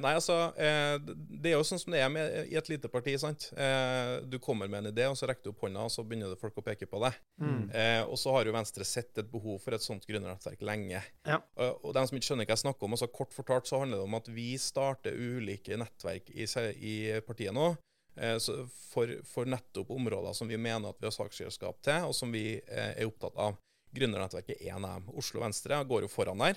[0.00, 3.12] Nei, altså eh, Det er jo sånn som det er med, i et lite parti.
[3.20, 3.50] sant?
[3.52, 6.32] Eh, du kommer med en idé, og så rekker du opp hånda, og så begynner
[6.32, 7.18] det folk å peke på deg.
[7.42, 7.64] Mm.
[7.68, 11.02] Eh, og så har jo Venstre sett et behov for et sånt gründernettverk lenge.
[11.28, 11.40] Ja.
[11.60, 14.00] Eh, og dem som ikke skjønner hva jeg snakker om, altså kort fortalt så handler
[14.00, 16.48] det om at vi starter ulike nettverk i,
[16.80, 16.94] i
[17.26, 17.74] partiet nå.
[18.16, 22.16] eh, så for, for nettopp områder som vi mener at vi har saksselskap til, og
[22.16, 23.60] som vi eh, er opptatt av.
[23.94, 25.12] Gründernettverket er en av dem.
[25.20, 26.56] Oslo Venstre går jo foran der.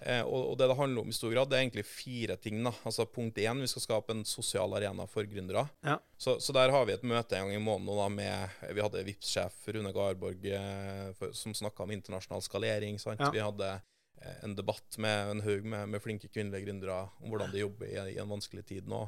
[0.00, 2.62] Eh, og, og det det handler om i stor grad, det er egentlig fire ting.
[2.64, 2.72] da.
[2.84, 5.66] Altså Punkt én, vi skal skape en sosial arena for gründere.
[5.84, 5.98] Ja.
[6.16, 9.04] Så, så der har vi et møte en gang i måneden da med Vi hadde
[9.08, 13.00] Vipps-sjef Rune Garborg eh, for, som snakka om internasjonal skalering.
[13.02, 13.20] sant?
[13.20, 13.32] Ja.
[13.34, 17.52] Vi hadde eh, en debatt med en haug med, med flinke kvinnelige gründere om hvordan
[17.52, 19.04] de jobber i, i en vanskelig tid nå.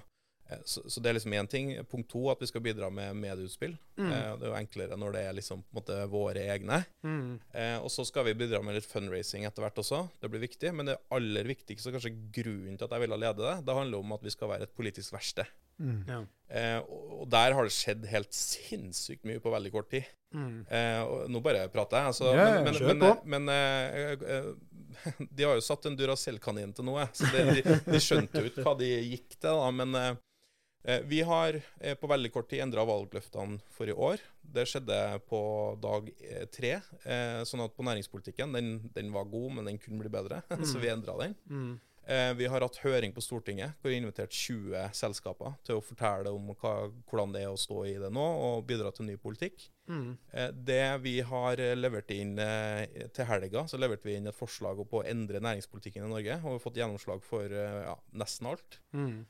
[0.48, 1.72] Eh, Så, så det er liksom én ting.
[1.90, 3.76] Punkt to at vi skal bidra med medieutspill.
[3.98, 4.12] Mm.
[4.12, 6.80] Eh, det er jo enklere når det er liksom på en måte våre egne.
[7.06, 7.38] Mm.
[7.52, 10.04] Eh, og så skal vi bidra med litt fundraising etter hvert også.
[10.22, 10.72] Det blir viktig.
[10.74, 14.02] Men det aller viktigste, og kanskje grunnen til at jeg ville lede det, det handler
[14.04, 15.50] om at vi skal være et politisk verksted.
[15.76, 16.04] Mm.
[16.08, 16.20] Ja.
[16.56, 20.06] Eh, og, og der har det skjedd helt sinnssykt mye på veldig kort tid.
[20.36, 20.62] Mm.
[20.68, 22.12] Eh, og nå bare prater jeg.
[22.12, 24.66] Altså, Ja, men, men men, men,
[25.36, 28.64] de har jo satt en Duracell-kanin til noe, så det, de, de skjønte jo ikke
[28.64, 29.50] hva de gikk til.
[29.50, 29.92] da, Men
[31.10, 34.22] vi har eh, på veldig kort tid endra valgløftene for i år.
[34.56, 35.40] Det skjedde på
[35.82, 36.76] dag eh, tre.
[37.02, 40.42] Eh, sånn at på næringspolitikken, den, den var god, men den kunne bli bedre.
[40.70, 41.34] så vi endra den.
[41.50, 41.74] Mm.
[42.06, 45.82] Eh, vi har hatt høring på Stortinget hvor vi har invitert 20 selskaper til å
[45.82, 46.74] fortelle om hva,
[47.10, 49.64] hvordan det er å stå i det nå, og bidra til ny politikk.
[49.90, 50.12] Mm.
[50.30, 54.84] Eh, det vi har eh, levert inn til helga, så leverte vi inn et forslag
[54.84, 56.38] om å endre næringspolitikken i Norge.
[56.44, 58.78] Og vi har fått gjennomslag for ja, nesten alt.
[58.94, 59.24] Mm.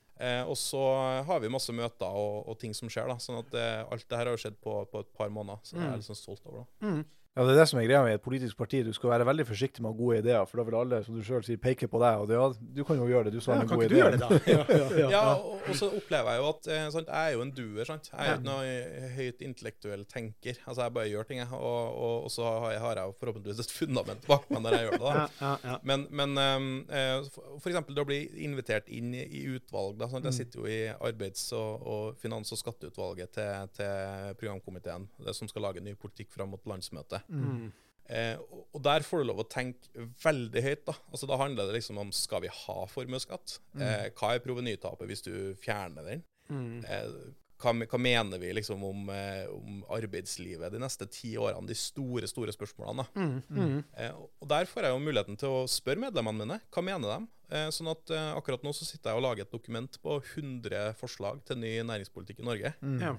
[0.49, 0.81] Og så
[1.29, 3.09] har vi masse møter og, og ting som skjer.
[3.11, 5.61] da, sånn at alt det her har skjedd på, på et par måneder.
[5.65, 6.65] Så det er jeg litt sånn stolt over.
[6.65, 6.89] da.
[6.89, 7.03] Mm.
[7.37, 8.79] Ja, Det er det som er greia med et politisk parti.
[8.81, 11.19] Du skal være veldig forsiktig med å ha gode ideer, for da vil alle som
[11.19, 12.23] du selv sier, peke på deg.
[12.23, 12.47] Og det, ja,
[12.79, 13.99] du kan jo gjøre det, du som Ja, har en kan god ikke idé.
[13.99, 14.29] du gjøre det, da?
[14.55, 15.11] Ja, ja, ja.
[15.13, 17.85] Ja, og, og så opplever jeg jo at eh, sant, jeg er jo en duer.
[17.91, 18.09] sant?
[18.09, 20.63] Jeg er jo ikke noe høyt intellektuell tenker.
[20.65, 21.51] Altså, Jeg bare gjør ting, jeg.
[21.53, 24.79] Og, og, og så har jeg, har jeg jo forhåpentligvis et fundament bak meg når
[24.79, 25.05] jeg gjør det.
[25.05, 25.13] da.
[25.27, 25.77] Ja, ja, ja.
[25.93, 27.29] Men, men um, f.eks.
[27.37, 29.99] for, for eksempel det å bli invitert inn i, i utvalg.
[30.01, 30.25] Da, sant?
[30.31, 35.53] Jeg sitter jo i arbeids- og, og finans- og skatteutvalget til, til programkomiteen, det som
[35.53, 37.26] skal lage ny politikk fram mot landsmøtet.
[37.29, 37.73] Mm.
[38.07, 38.37] Eh,
[38.71, 40.85] og, der får du lov å tenke veldig høyt.
[40.87, 43.59] Da Altså da handler det liksom om skal vi ha formuesskatt.
[43.81, 46.23] Eh, hva er provenytapet hvis du fjerner den?
[46.47, 46.85] Mm.
[46.85, 47.11] Eh,
[47.57, 51.67] hva, hva mener vi liksom om, eh, om arbeidslivet de neste ti årene?
[51.67, 53.07] De store store spørsmålene.
[53.15, 53.43] da Mm.
[53.51, 53.85] Mm.
[53.97, 57.27] Eh, og Der får jeg jo muligheten til å spørre medlemmene mine hva mener de.
[57.57, 61.45] Eh, sånn at Akkurat nå så sitter jeg og lager et dokument på 100 forslag
[61.45, 62.75] til ny næringspolitikk i Norge.
[62.83, 63.01] Mm.
[63.01, 63.17] Ja.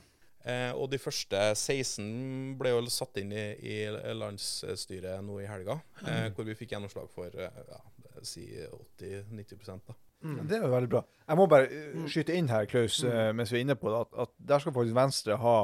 [0.47, 3.77] Eh, og de første 16 ble jo satt inn i, i
[4.15, 7.81] landsstyret nå i helga, eh, hvor vi fikk gjennomslag for eh, ja,
[8.23, 9.97] si 80-90 da.
[10.23, 10.37] Mm.
[10.47, 11.01] Det er jo veldig bra.
[11.27, 13.35] Jeg må bare eh, skyte inn her, Klaus, mm.
[13.37, 15.57] mens vi er inne på det, at, at der skal faktisk Venstre ha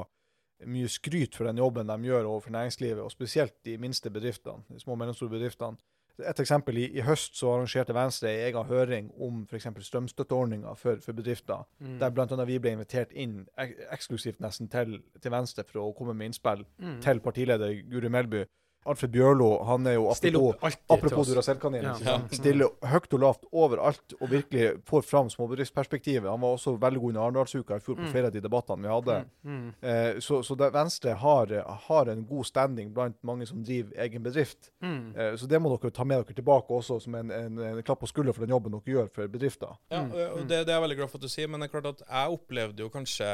[0.69, 4.84] mye skryt for den jobben de gjør overfor næringslivet, og spesielt de minste bedriftene, de
[4.84, 5.80] små og mellomstore bedriftene.
[6.19, 9.65] Et eksempel, i, i høst så arrangerte Venstre en egen høring om f.eks.
[9.82, 11.99] strømstøtteordninga for, for bedrifter, Mm.
[11.99, 12.43] der bl.a.
[12.45, 16.65] vi ble invitert inn ek eksklusivt nesten til, til Venstre for å komme med innspill
[16.80, 16.99] Mm.
[17.02, 18.43] til partileder Guri Melby.
[18.86, 21.28] Alfred Bjørlo han er jo apropos, apropos.
[21.32, 22.02] Duracell-kaninen.
[22.06, 22.17] Ja.
[22.32, 26.30] Stiller høyt og lavt overalt og virkelig får fram småbedriftsperspektivet.
[26.30, 28.12] Han var også veldig god under Arendalsuka i fjor på Mm.
[28.12, 29.26] flere av de debattene vi hadde.
[29.46, 29.74] Mm.
[29.82, 31.48] Eh, så så det, Venstre har,
[31.88, 34.72] har en god standing blant mange som driver egen bedrift.
[34.82, 35.15] Mm.
[35.15, 38.00] Eh, så det må dere ta med dere tilbake også som en, en, en klapp
[38.02, 39.78] på skulderen for den jobben dere gjør for bedrifter.
[39.91, 41.69] Ja, Mm, og- det, det er jeg veldig glad for at du sier, men det
[41.69, 43.30] er klart at jeg opplevde jo kanskje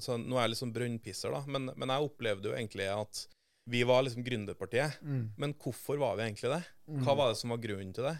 [0.00, 3.26] så Nå er jeg litt sånn brønnpisser, da, men, men jeg opplevde jo egentlig at
[3.70, 5.00] vi var liksom gründerpartiet.
[5.40, 6.62] Men hvorfor var vi egentlig det?
[7.04, 8.16] Hva var det som var grunnen til det?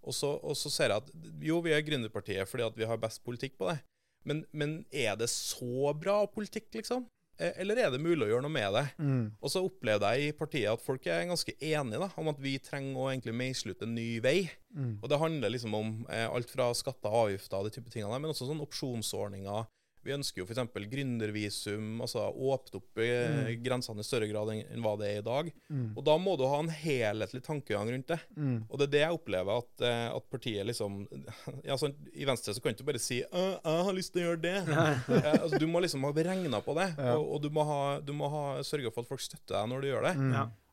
[0.00, 1.10] Og så, og så ser jeg at
[1.44, 3.78] jo, vi er gründerpartiet fordi at vi har best politikk på det.
[4.24, 7.06] Men, men er det så bra politikk, liksom?
[7.40, 8.84] Eh, Eller er det mulig å gjøre noe med det?
[9.00, 9.22] Mm.
[9.40, 12.56] Og så opplevde jeg i partiet at folk er ganske enige da, om at vi
[12.60, 14.38] trenger å egentlig meisle ut en ny vei.
[14.76, 14.98] Mm.
[15.00, 18.20] Og det handler liksom om eh, alt fra skatter og avgifter og de type tingene,
[18.20, 19.68] men også sånn opsjonsordninger.
[20.06, 20.76] Vi ønsker jo f.eks.
[20.90, 23.50] gründervisum, altså åpne opp mm.
[23.64, 25.50] grensene i større grad enn hva det er i dag.
[25.68, 25.90] Mm.
[25.92, 28.20] Og da må du ha en helhetlig tankegang rundt det.
[28.36, 28.56] Mm.
[28.68, 31.02] Og det er det jeg opplever at, eh, at partiet liksom
[31.68, 34.22] ja, sånn, I Venstre så kan du ikke bare si «Øh, 'Jeg har lyst til
[34.22, 34.72] å gjøre det'.
[35.26, 37.16] ja, altså, du må liksom ha regna på det, Ja.
[37.18, 39.84] og, og du må, ha, du må ha, sørge for at folk støtter deg når
[39.84, 40.16] du gjør det.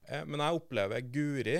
[0.07, 0.13] Mm.
[0.13, 1.57] Eh, Men jeg opplever Guri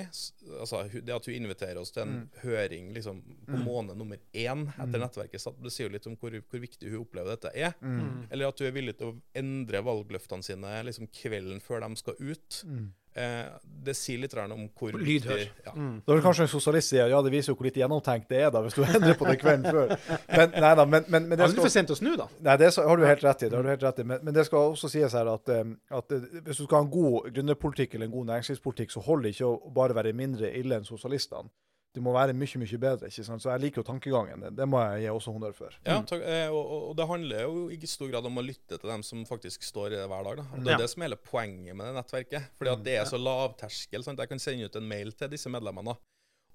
[0.60, 3.64] altså Det at hun inviterer oss til en høring liksom, på Mm.
[3.64, 7.00] måned nummer én etter nettverket, satt, det sier jo litt om hvor, hvor viktig hun
[7.04, 7.74] opplever dette er.
[7.82, 8.26] Mm.
[8.30, 12.14] Eller at hun er villig til å endre valgløftene sine liksom kvelden før de skal
[12.20, 12.62] ut.
[12.66, 12.92] Mm.
[13.16, 13.46] Eh,
[13.88, 15.40] det sier litt om hvor Lydhør.
[15.64, 15.72] ja.
[15.74, 16.02] Mm.
[16.06, 18.50] Da vil kanskje en sosialist si ja, det viser jo hvor litt gjennomtenkt det er
[18.54, 19.94] da, hvis du endrer på det kvelden før.
[20.28, 22.28] Men, nei da, men, men, men det skal for sent å snu, da.
[22.44, 23.48] Nei, det har du helt rett i.
[23.48, 24.06] Det har du helt rett i.
[24.12, 26.84] Men, men det skal også sies her at, eh, at eh, hvis du skal ha
[26.84, 30.52] en god gründerpolitikk eller en god næringslivspolitikk, så holder det ikke å bare være mindre
[30.58, 31.50] ille enn sosialistene.
[31.94, 33.08] Det må være mye, mye bedre.
[33.08, 33.42] ikke sant?
[33.42, 34.40] Så jeg liker jo tankegangen.
[34.44, 35.74] Det, det må jeg gi også honnør for.
[35.86, 38.78] Ja, takk, eh, og, og- og det handler jo i stor grad om å lytte
[38.78, 40.36] til dem som faktisk står i det hver dag.
[40.36, 40.42] Da.
[40.52, 40.82] Og Det er Ja.
[40.84, 42.50] det som er hele poenget med det nettverket.
[42.58, 44.04] Fordi at det er så lavterskel.
[44.04, 44.18] Sant?
[44.20, 45.94] Jeg kan sende ut en mail til disse medlemmene.
[45.94, 45.96] da.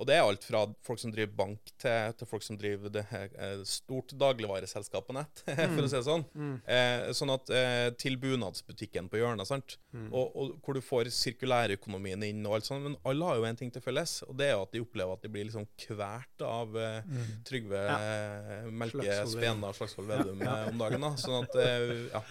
[0.02, 3.04] Og det er alt fra folk som driver bank, til, til folk som driver det,
[3.14, 5.44] eh, stort dagligvareselskap på nett,
[5.76, 6.24] for å si det sånn.
[6.34, 6.56] Mm.
[6.66, 9.78] Eh, sånn at eh, Til bunadsbutikken på hjørnet, sant?
[9.94, 10.08] Mm.
[10.10, 12.88] Og, og hvor du får sirkulærøkonomien inn og alt sånt.
[12.88, 15.14] Men alle har jo en ting til felles, og det er jo at de opplever
[15.18, 17.14] at de blir liksom kvert av eh,
[17.48, 18.00] Trygve Ja.
[18.00, 19.20] eh, Melke.
[19.30, 20.58] Spena Slagsvold Vedum ja.
[20.72, 21.06] om dagen.
[21.06, 21.14] da.
[21.22, 22.24] Sånn at, eh, ja.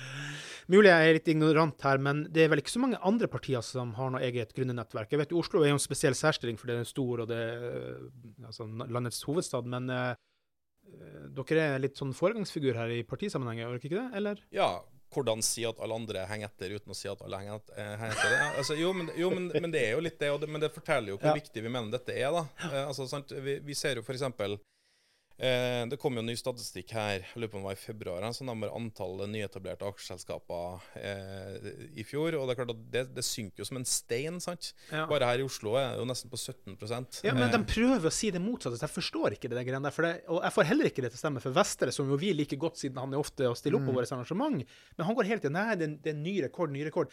[0.72, 3.62] Mulig jeg er litt ignorant her, men det er vel ikke så mange andre partier
[3.66, 5.10] som har noe eget gründernettverk.
[5.12, 7.51] Jeg vet Oslo er jo en spesiell særstilling, for det er stor, og det er
[8.46, 9.68] altså, landets hovedstad.
[9.70, 10.14] Men eh,
[10.88, 14.08] eh, dere er litt sånn foregangsfigur her i partisammenheng, er dere ikke det?
[14.20, 14.42] Eller?
[14.54, 14.72] ja,
[15.12, 18.14] hvordan si at alle andre henger etter uten å si at alle henger eh, henger
[18.16, 18.30] etter.
[18.32, 18.44] det.
[18.62, 20.70] altså, jo, men, jo men, men det er jo litt det, og det, men det
[20.72, 21.34] forteller jo hvor Ja.
[21.36, 22.30] viktig vi mener dette er.
[22.32, 22.46] da.
[22.70, 23.34] Eh, altså, sant?
[23.44, 24.24] Vi, vi ser jo f.eks.
[25.38, 28.26] Eh, det kom jo ny statistikk her, jeg lurer på om det var i februar,
[28.36, 32.36] som de antallet nyetablerte aksjeselskaper eh, i fjor.
[32.38, 34.38] Og det er klart at det, det synker jo som en stein.
[34.44, 34.72] sant?
[34.92, 35.06] Ja.
[35.10, 36.76] Bare her i Oslo er det jo nesten på 17
[37.24, 39.66] Ja, men Eh, de prøver å si det motsatte, så jeg forstår ikke det der
[39.66, 39.96] greiene der.
[39.96, 42.20] For det, og jeg får heller ikke det til å stemme for Vestre, som jo
[42.20, 44.62] vi liker godt siden han er ofte å stille opp på våre arrangement.
[44.96, 47.10] Men han går helt til nei, det, er- det er ny rekord, ny rekord.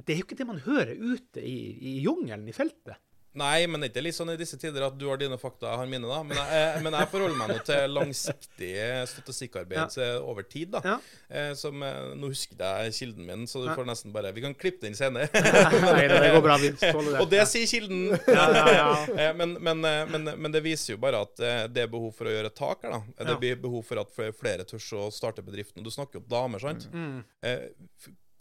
[0.00, 1.58] Det er jo ikke det man hører ute i,
[1.90, 2.96] i jungelen, i feltet.
[3.38, 5.70] Nei, men det er ikke litt sånn i disse tider at du har dine fakta,
[5.70, 6.18] jeg har mine, da.
[6.26, 8.72] Men jeg, men jeg forholder meg nå til langsiktig
[9.08, 10.08] statistikkarbeid ja.
[10.20, 10.82] over tid, da.
[10.84, 10.96] Ja.
[11.32, 13.76] Eh, som, eh, nå husker jeg kilden min, så du Ja.
[13.78, 15.30] får nesten bare Vi kan klippe den senere.
[15.32, 16.58] Nei, det går bra.
[16.60, 17.20] Vi tåler det.
[17.24, 18.04] Og det sier kilden!
[18.28, 18.90] Ja, ja, ja.
[19.22, 22.12] Eh, men, men, eh, men, men det viser jo bare at eh, det er behov
[22.16, 23.02] for å gjøre et tak her, da.
[23.16, 25.84] Eh, Det blir behov for at flere tør å starte bedriften.
[25.84, 26.88] Du snakker jo om damer, sant.
[26.92, 27.22] Mm.
[27.48, 27.68] Eh,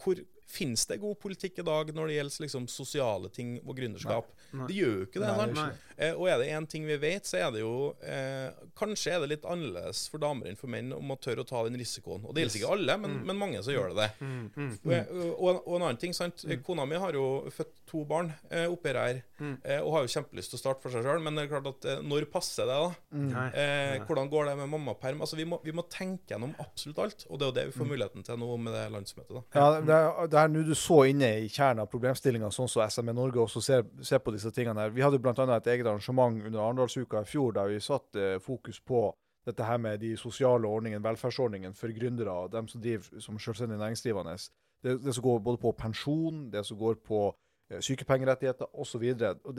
[0.01, 0.19] hvor
[0.51, 4.31] Fins det god politikk i dag når det gjelder liksom, sosiale ting og gründerskap?
[4.51, 4.67] Nei.
[4.67, 5.31] Det gjør jo ikke det.
[5.55, 5.69] Nei.
[6.01, 8.49] Eh, og er det én ting vi vet, så er det jo eh,
[8.81, 11.61] Kanskje er det litt annerledes for damer enn for menn om å tørre å ta
[11.67, 12.23] den risikoen.
[12.25, 14.09] Og det gjelder ikke alle, men, men mange som gjør det det.
[14.25, 14.71] Mm, mm.
[14.87, 16.45] Og, og, og en annen ting, sant?
[16.65, 19.55] Kona mi har jo født to barn eh, oppi her, Mm.
[19.65, 21.21] eh, og har jo kjempelyst til å starte for seg sjøl.
[21.25, 23.47] Men det er klart at eh, når passer det, da?
[23.57, 25.21] Eh, hvordan går det med mammaperm?
[25.25, 27.25] Altså, vi, må, vi må tenke gjennom absolutt alt.
[27.29, 29.33] Og det er jo det vi får muligheten til nå med det landsmøtet.
[29.33, 29.41] da.
[29.57, 32.85] Ja, det er, det er nå du så inne i kjernen av problemstillinga, sånn som
[32.85, 34.85] SME Norge også ser, ser på disse tingene.
[34.85, 34.93] her.
[34.93, 35.33] Vi hadde bl.a.
[35.57, 39.09] et eget arrangement under Arendalsuka i fjor der vi satt eh, fokus på
[39.45, 43.79] dette her med de sosiale ordningene, velferdsordningene for gründere og dem som driver som selvstendig
[43.79, 44.35] næringsdrivende.
[44.83, 47.23] Det, det som går både på pensjon, det som går på
[47.71, 49.07] eh, sykepengerettigheter osv.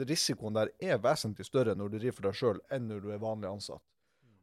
[0.09, 3.23] Risikoen der er vesentlig større når du driver for deg sjøl enn når du er
[3.23, 3.83] vanlig ansatt.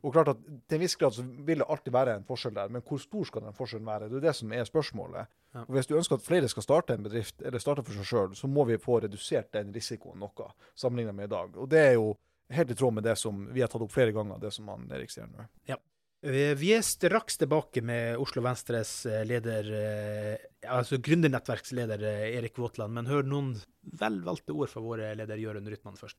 [0.03, 2.73] Og klart at Til en viss grad så vil det alltid være en forskjell der,
[2.73, 4.09] men hvor stor skal den forskjellen være?
[4.09, 5.31] Det er det som er spørsmålet.
[5.55, 5.67] Ja.
[5.67, 8.35] Og Hvis du ønsker at flere skal starte en bedrift, eller starte for seg sjøl,
[8.39, 11.57] så må vi få redusert den risikoen noe, sammenlignet med i dag.
[11.57, 12.15] Og Det er jo
[12.51, 14.89] helt i tråd med det som vi har tatt opp flere ganger, det som han
[14.95, 15.47] Erik sier nå.
[15.71, 15.79] Ja.
[16.21, 22.93] Vi er straks tilbake med Oslo Venstres eh, leder, eh, altså gründernettverksleder eh, Erik Våtland,
[22.93, 23.55] men hør noen
[23.97, 26.19] velvalgte ord fra vår leder Jørund Rytman først.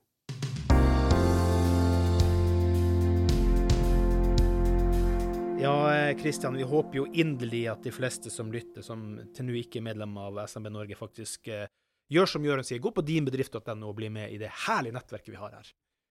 [5.61, 9.77] Ja, Kristian, vi håper jo inderlig at de fleste som lytter, som til nå ikke
[9.77, 11.67] er medlem av SMB Norge, faktisk eh,
[12.09, 15.37] gjør som Jørund sier, gå på dinbedrift.no og bli med i det herlige nettverket vi
[15.37, 15.69] har her.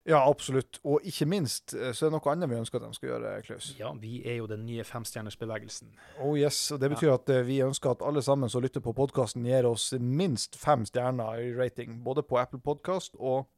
[0.07, 0.79] Ja, absolutt.
[0.87, 3.33] Og ikke minst eh, så er det noe annet vi ønsker at de skal gjøre,
[3.49, 3.73] Klaus.
[3.81, 5.91] Ja, vi er jo den nye femstjernersbevegelsen.
[6.23, 8.95] Oh yes, og Det betyr at eh, vi ønsker at alle sammen som lytter på
[8.95, 11.99] podkasten, gir oss minst fem stjerner i rating.
[12.07, 13.49] Både på Apple Podkast og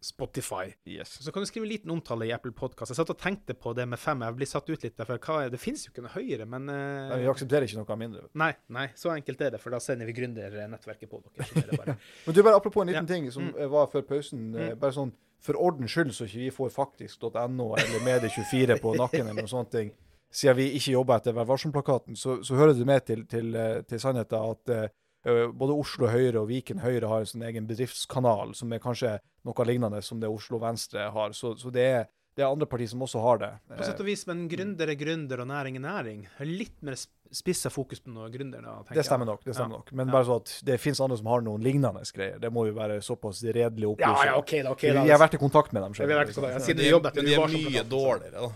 [0.00, 0.70] Spotify.
[0.86, 1.16] Yes.
[1.24, 2.92] Så kan du skrive en liten omtale i Apple Podcast.
[2.92, 4.20] Jeg satt og tenkte på det med fem.
[4.22, 7.08] Jeg blir satt ut litt der, for det finnes jo ikke noe høyere, men uh...
[7.10, 8.22] Nei, Vi aksepterer ikke noe mindre.
[8.38, 11.78] Nei, nei, så enkelt er det, for da sender vi gründernettverket på dere.
[11.82, 11.96] Er.
[12.26, 13.14] Men du, bare apropos en liten Ja.
[13.14, 13.56] ting som Mm.
[13.58, 14.54] eh, var før pausen.
[14.54, 14.78] eh, Mm.
[14.78, 19.42] Bare sånn for ordens skyld, så ikke vi får faktisk.no eller Medie24 på nakken eller
[19.42, 19.90] noen sånne ting.
[20.30, 23.82] Siden vi ikke jobber etter Vær varsom-plakaten, så, så hører det med til, til, eh,
[23.88, 24.88] til sannheten at eh,
[25.24, 29.66] både Oslo Høyre og Viken Høyre har en sånn egen bedriftskanal som er kanskje noe
[29.66, 31.34] lignende som det Oslo Venstre har.
[31.36, 33.50] Så, så det, er, det er andre partier som også har det.
[33.72, 36.24] På sett og vis, men gründer er gründer, og næring er næring.
[36.46, 36.98] Litt mer
[37.32, 38.84] spissa fokus på noe gründere.
[38.92, 39.42] Det stemmer nok.
[39.44, 39.76] det stemmer Ja.
[39.78, 39.92] nok.
[39.92, 40.12] Men Ja.
[40.12, 42.38] bare så at det finnes andre som har noen lignende greier.
[42.40, 44.24] Det må jo være såpass redelig Ja, opplyst.
[44.24, 44.70] ja, OK, da.
[44.70, 45.94] ok Vi har vært i kontakt med dem.
[45.94, 46.08] selv.
[46.08, 46.14] vi.
[46.60, 48.48] Siden du men de er mye dårligere, da.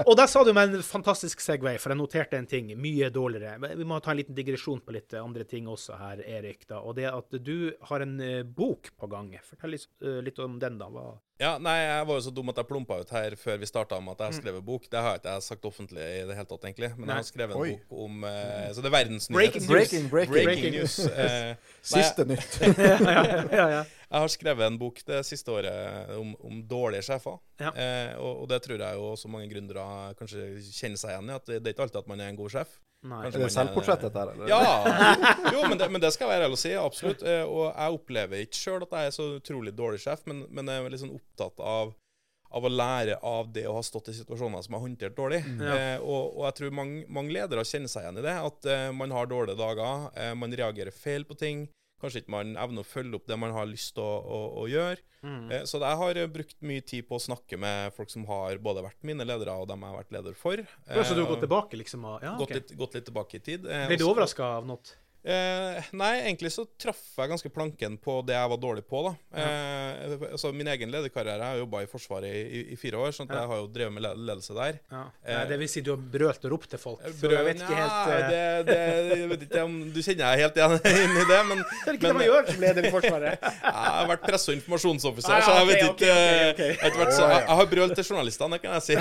[0.08, 2.70] Og der sa du med en fantastisk Segway, for jeg noterte en ting.
[2.80, 3.58] Mye dårligere.
[3.76, 6.66] Vi må ta en liten digresjon på litt andre ting også her, Erik.
[6.68, 9.32] da, Og det at du har en eh, bok på gang.
[9.42, 10.86] Fortell litt, eh, litt om den, da.
[10.90, 11.18] Hva?
[11.40, 13.96] Ja, nei, jeg var jo så dum at jeg plumpa ut her før vi starta
[14.04, 14.88] med at jeg har skrevet bok.
[14.90, 16.90] Det har jeg ikke sagt offentlig i det hele tatt, egentlig.
[16.96, 17.70] Men jeg har skrevet en Oi.
[17.76, 19.36] bok om uh, Så det er verdensnyhet.
[19.36, 19.70] Breaking news.
[19.70, 20.34] Breaking, breaking.
[20.34, 20.98] Breaking Breaking news.
[21.06, 21.54] Eh,
[21.94, 22.60] Siste nytt.
[22.78, 23.80] ja, ja, ja.
[24.10, 27.38] Jeg har skrevet en bok det siste året om, om dårlige sjefer.
[27.62, 27.70] Ja.
[27.70, 29.84] Eh, og, og det tror jeg jo også mange gründere
[30.18, 31.36] kanskje kjenner seg igjen i.
[31.38, 32.78] At det, det er ikke alltid at man er en god sjef.
[33.10, 33.22] Nei.
[33.24, 34.42] Er det selvportrett, dette her?
[34.50, 34.58] Ja!
[35.54, 36.74] Jo, men det, men det skal jeg være ærlig å si.
[36.76, 37.22] Absolutt.
[37.48, 40.84] Og jeg opplever ikke sjøl at jeg er så utrolig dårlig sjef, men, men jeg
[40.84, 41.94] er litt sånn opptatt av
[42.50, 45.42] av å lære av det å ha stått i situasjoner som er håndtert dårlig.
[45.46, 45.60] Mm.
[45.66, 48.38] Eh, og, og jeg tror mange, mange ledere kjenner seg igjen i det.
[48.50, 51.68] At eh, man har dårlige dager, eh, man reagerer feil på ting.
[52.00, 54.68] Kanskje ikke man evner å følge opp det man har lyst til å, å, å
[54.72, 55.02] gjøre.
[55.20, 55.50] Mm.
[55.52, 58.56] Eh, så jeg har eh, brukt mye tid på å snakke med folk som har
[58.64, 60.62] både vært mine ledere, og dem jeg har vært leder for.
[60.88, 62.06] Ja, så du har Eh, gått tilbake, liksom?
[62.08, 62.40] Ja, okay.
[62.40, 63.68] gått, litt, gått litt tilbake i tid.
[63.68, 64.96] Eh, Ble du overraska av noe?
[65.20, 69.02] Eh, nei, egentlig så traff jeg ganske planken på det jeg var dårlig på.
[69.04, 69.10] da.
[69.36, 73.12] Eh, altså Min egen lederkarriere Jeg har jobba i Forsvaret i, i, i fire år,
[73.12, 73.42] sånn Ja.
[73.42, 74.78] jeg har jo drevet med ledelse der.
[74.90, 75.02] Ja.
[75.26, 77.02] Eh, det vil si du har brølt og ropt til folk.
[77.20, 80.24] Brøl, jeg vet ikke helt Nja, eh, det, det, Jeg vet ikke om du kjenner
[80.24, 82.64] deg helt igjen inn i det, men Det er ikke men- det man gjør som
[82.64, 83.46] leder i Forsvaret.
[83.68, 87.12] jeg har vært presse- og informasjonsoffiser, Ah, ja, så jeg vet ikke okay, okay, Jeg,
[87.12, 88.96] så jeg, jeg har brølt til journalistene, det kan jeg si.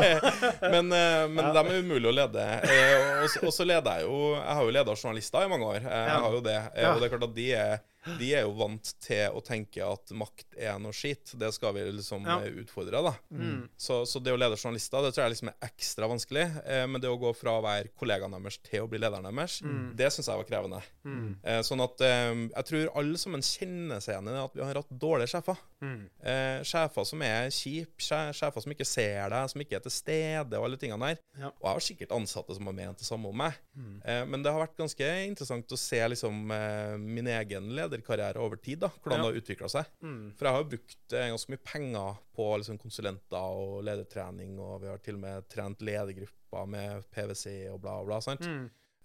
[0.74, 2.48] men eh, men de er umulig å lede.
[2.64, 5.84] Eh, og, så- leder jeg jo Jeg har jo leda journalister mange år.
[5.84, 6.58] Jeg har jo det.
[6.74, 6.90] Eh.
[6.90, 7.82] Og det er klart at de er,
[8.20, 11.34] de er jo vant til å tenke at makt er noe skitt.
[11.40, 13.14] Det skal vi liksom eh, utfordre, da.
[13.34, 13.64] Mm.
[13.76, 16.46] Så, så det å lede journalister det tror jeg liksom er ekstra vanskelig.
[16.64, 19.60] Eh, men det å gå fra å være kollegaen deres til å bli lederen deres,
[19.96, 20.82] det syns jeg var krevende.
[21.04, 21.34] Mm.
[21.66, 24.96] Sånn at jeg tror alle sammen kjenner seg igjen i det at vi har hatt
[25.02, 25.60] dårlige sjefer.
[25.80, 26.02] Mm.
[26.22, 30.58] Eh, sjefer som er kjipe, sjefer som ikke ser deg, som ikke er til stede,
[30.58, 31.20] og alle tingene der.
[31.40, 31.50] Ja.
[31.54, 33.56] Og jeg har sikkert ansatte som har ment det samme om meg.
[33.74, 33.94] Mm.
[34.04, 38.56] Eh, men det har vært ganske interessant å se liksom eh, min egen lederkarriere over
[38.60, 39.22] tid, da, hvordan Ja.
[39.24, 39.94] det har utvikla seg.
[40.02, 40.26] Mm.
[40.36, 44.88] For jeg har brukt eh, ganske mye penger på liksom, konsulenter og ledertrening, og vi
[44.92, 48.20] har til og med trent ledergrupper med PwC og bla, bla.
[48.24, 48.44] sant?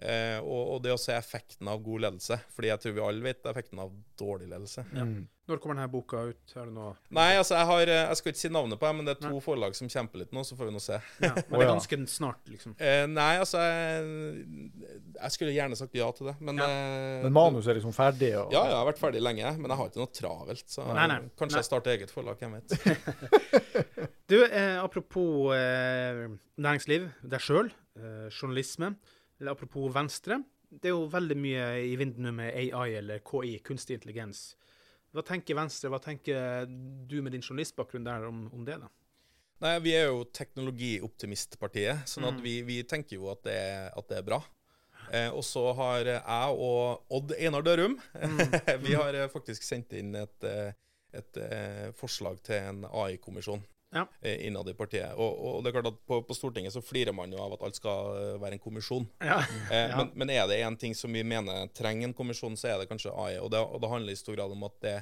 [0.03, 3.23] Eh, og, og det å se effekten av god ledelse, fordi jeg tror vi alle
[3.23, 4.84] vet effekten av dårlig ledelse.
[4.91, 5.21] Mm.
[5.47, 6.51] Når kommer denne boka ut?
[6.58, 8.93] Er det noe Nei, altså, jeg, har, eh, jeg skal ikke si navnet på det,
[8.97, 10.97] men det er to forlag som kjemper litt nå, så får vi nå se.
[11.23, 12.73] ja, Men det er ganske snart, liksom.
[12.81, 14.49] Eh, nei, altså jeg,
[15.15, 16.67] jeg skulle gjerne sagt ja til det, men Ja.
[16.67, 18.34] eh, Men manus er liksom ferdig?
[18.41, 20.65] Og, Ja, jeg har vært ferdig lenge, men jeg har ikke noe travelt.
[20.75, 21.19] Så Nei, nei.
[21.39, 21.63] kanskje Nei.
[21.63, 22.75] jeg starter eget forlag, hvem vet.
[24.25, 26.25] Du, eh, apropos eh,
[26.58, 27.67] næringsliv, deg sjøl,
[27.99, 28.95] eh, journalisme,
[29.43, 30.41] apropos Venstre.
[30.71, 34.56] Det er jo veldig mye i vinden nå med AI eller KI, kunstig intelligens.
[35.15, 38.89] Hva tenker Venstre, hva tenker du med din journalistbakgrunn der om, om det, da?
[39.63, 42.43] Nei, vi er jo teknologioptimistpartiet, sånn at Mm.
[42.43, 44.41] vi, vi tenker jo at det, er- at det er bra.
[45.12, 48.39] Eh, og så har jeg og Odd Einar Dørum Mm.
[48.82, 50.76] Vi har eh, faktisk sendt inn et, et,
[51.13, 53.62] et eh, forslag til en AI-kommisjon
[53.95, 54.03] Ja.
[54.21, 55.13] eh, innad i partiet.
[55.15, 57.63] Og, og det er klart at på, på Stortinget så flirer man jo av at
[57.63, 59.08] alt skal eh, være en kommisjon.
[59.23, 59.39] Ja.
[59.71, 59.97] Eh, Ja.
[60.03, 62.89] men, men er det én ting som vi mener trenger en kommisjon, så er det
[62.91, 63.38] kanskje AI.
[63.39, 64.95] Og det, og det handler i stor grad om at det,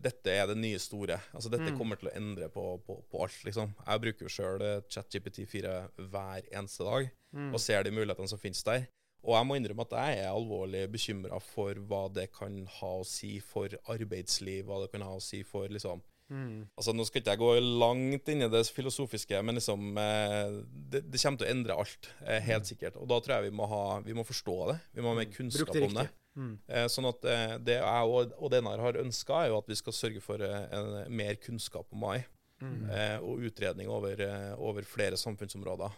[0.00, 1.18] dette er det nye store.
[1.36, 1.76] Altså Dette Mm.
[1.78, 3.74] kommer til å endre på, på, på alt, liksom.
[3.86, 5.74] Jeg bruker jo sjøl ChatGPT4
[6.10, 7.54] hver eneste dag Mm.
[7.54, 8.86] og ser de mulighetene som finnes der.
[9.24, 13.06] Og jeg må innrømme at jeg er alvorlig bekymra for hva det kan ha å
[13.06, 16.64] si for arbeidsliv, hva det kan ha å si for liksom Mm.
[16.78, 21.04] Altså, Nå skal ikke jeg gå langt inn i det filosofiske, men liksom eh, det,
[21.12, 22.98] det kommer til å endre alt, eh, helt sikkert.
[23.00, 24.78] Og da tror jeg vi må, ha, vi må forstå det.
[24.96, 26.08] Vi må ha mer Bruk kunnskap det om det.
[26.32, 26.52] Mm.
[26.72, 27.26] Eh, sånn at
[27.60, 30.94] det jeg og, og Denar har ønska, er jo at vi skal sørge for en,
[31.12, 32.22] mer kunnskap om AI.
[32.62, 32.84] Mm.
[33.26, 34.20] Og utredning over,
[34.62, 35.96] over flere samfunnsområder.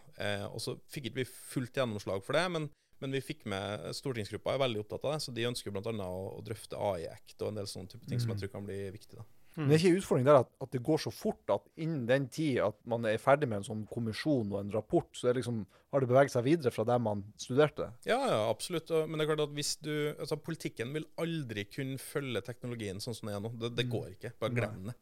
[0.49, 2.71] Og så fikk ikke vi fullt gjennomslag for det, men,
[3.05, 5.93] men vi fikk med stortingsgruppa er veldig opptatt av det, så de ønsker bl.a.
[5.93, 8.81] Å, å drøfte AI-act og en del sånne type ting som jeg tror kan bli
[8.97, 9.21] viktig.
[9.21, 9.29] da.
[9.57, 12.07] Men det er ikke en utfordring der at, at det går så fort at innen
[12.09, 15.61] den tid at man er ferdig med en sånn kommisjon og en rapport, så liksom,
[15.95, 17.87] har det beveget seg videre fra der man studerte?
[18.09, 18.91] Ja, ja, absolutt.
[19.07, 23.15] Men det er klart at hvis du, altså politikken vil aldri kunne følge teknologien sånn
[23.15, 23.53] som den er nå.
[23.63, 24.33] Det, det går ikke.
[24.43, 24.97] Bare glem det.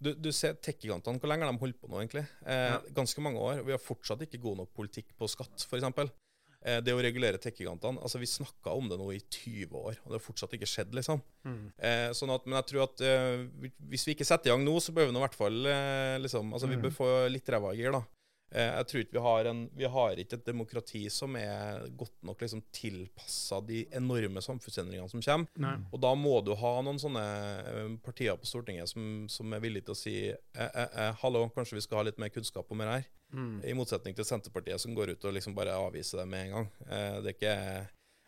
[0.00, 2.24] Du, du ser tech-gigantene, hvor lenge har de holdt på nå, egentlig?
[2.48, 3.60] Eh, Ganske mange år.
[3.68, 5.84] Vi har fortsatt ikke god nok politikk på skatt, f.eks.
[6.66, 10.10] Eh, det å regulere tech-gigantene altså Vi snakka om det nå i 20 år, og
[10.10, 10.90] det har fortsatt ikke skjedd.
[10.92, 11.20] liksom.
[11.46, 11.72] Mm.
[11.78, 13.46] Eh, sånn at, Men jeg tror at eh,
[13.88, 16.18] hvis vi ikke setter i gang nå, så bør vi nå i hvert fall eh,
[16.18, 16.82] liksom, altså Vi Mm.
[16.82, 18.02] bør få litt ræva i gir, da.
[18.54, 22.14] Eh, jeg tror ikke vi har en Vi har ikke et demokrati som er godt
[22.24, 25.50] nok liksom tilpassa de enorme samfunnsendringene som kommer.
[25.60, 25.74] Nei.
[25.92, 27.26] Og da må du ha noen sånne
[27.74, 31.44] eh, partier på Stortinget som, som er villige til å si eh, eh, eh, hallo,
[31.54, 33.06] kanskje vi skal ha litt mer kunnskap om det her.
[33.36, 33.54] Mm.
[33.68, 36.68] I motsetning til Senterpartiet, som går ut og liksom bare avviser det med en gang.
[36.88, 37.54] Det er ikke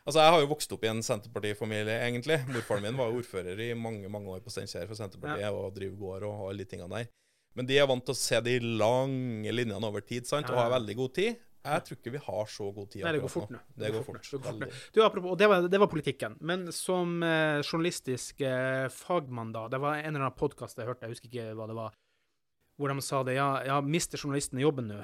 [0.00, 2.38] Altså, Jeg har jo vokst opp i en Senterpartifamilie, egentlig.
[2.48, 5.98] Morfaren min var jo ordfører i mange mange år på Steinkjer for Senterpartiet og driver
[6.00, 7.10] gård og, og alle de tingene der.
[7.58, 10.48] Men de er vant til å se de lange linjene over tid sant?
[10.50, 11.40] og har veldig god tid.
[11.60, 13.58] Jeg tror ikke vi har så god tid Nei, det går fort nå.
[13.76, 14.22] Det går fort.
[14.22, 14.52] Det går fort nå.
[14.62, 14.76] Veldig.
[14.94, 16.38] Du, apropos, og det var, det var politikken.
[16.40, 21.04] Men som eh, journalistisk eh, fagmann, da Det var en eller annen podkast jeg hørte,
[21.04, 21.98] jeg husker ikke hva det var,
[22.80, 23.36] hvor de sa det.
[23.36, 25.02] Ja, ja mister journalistene jobben nå?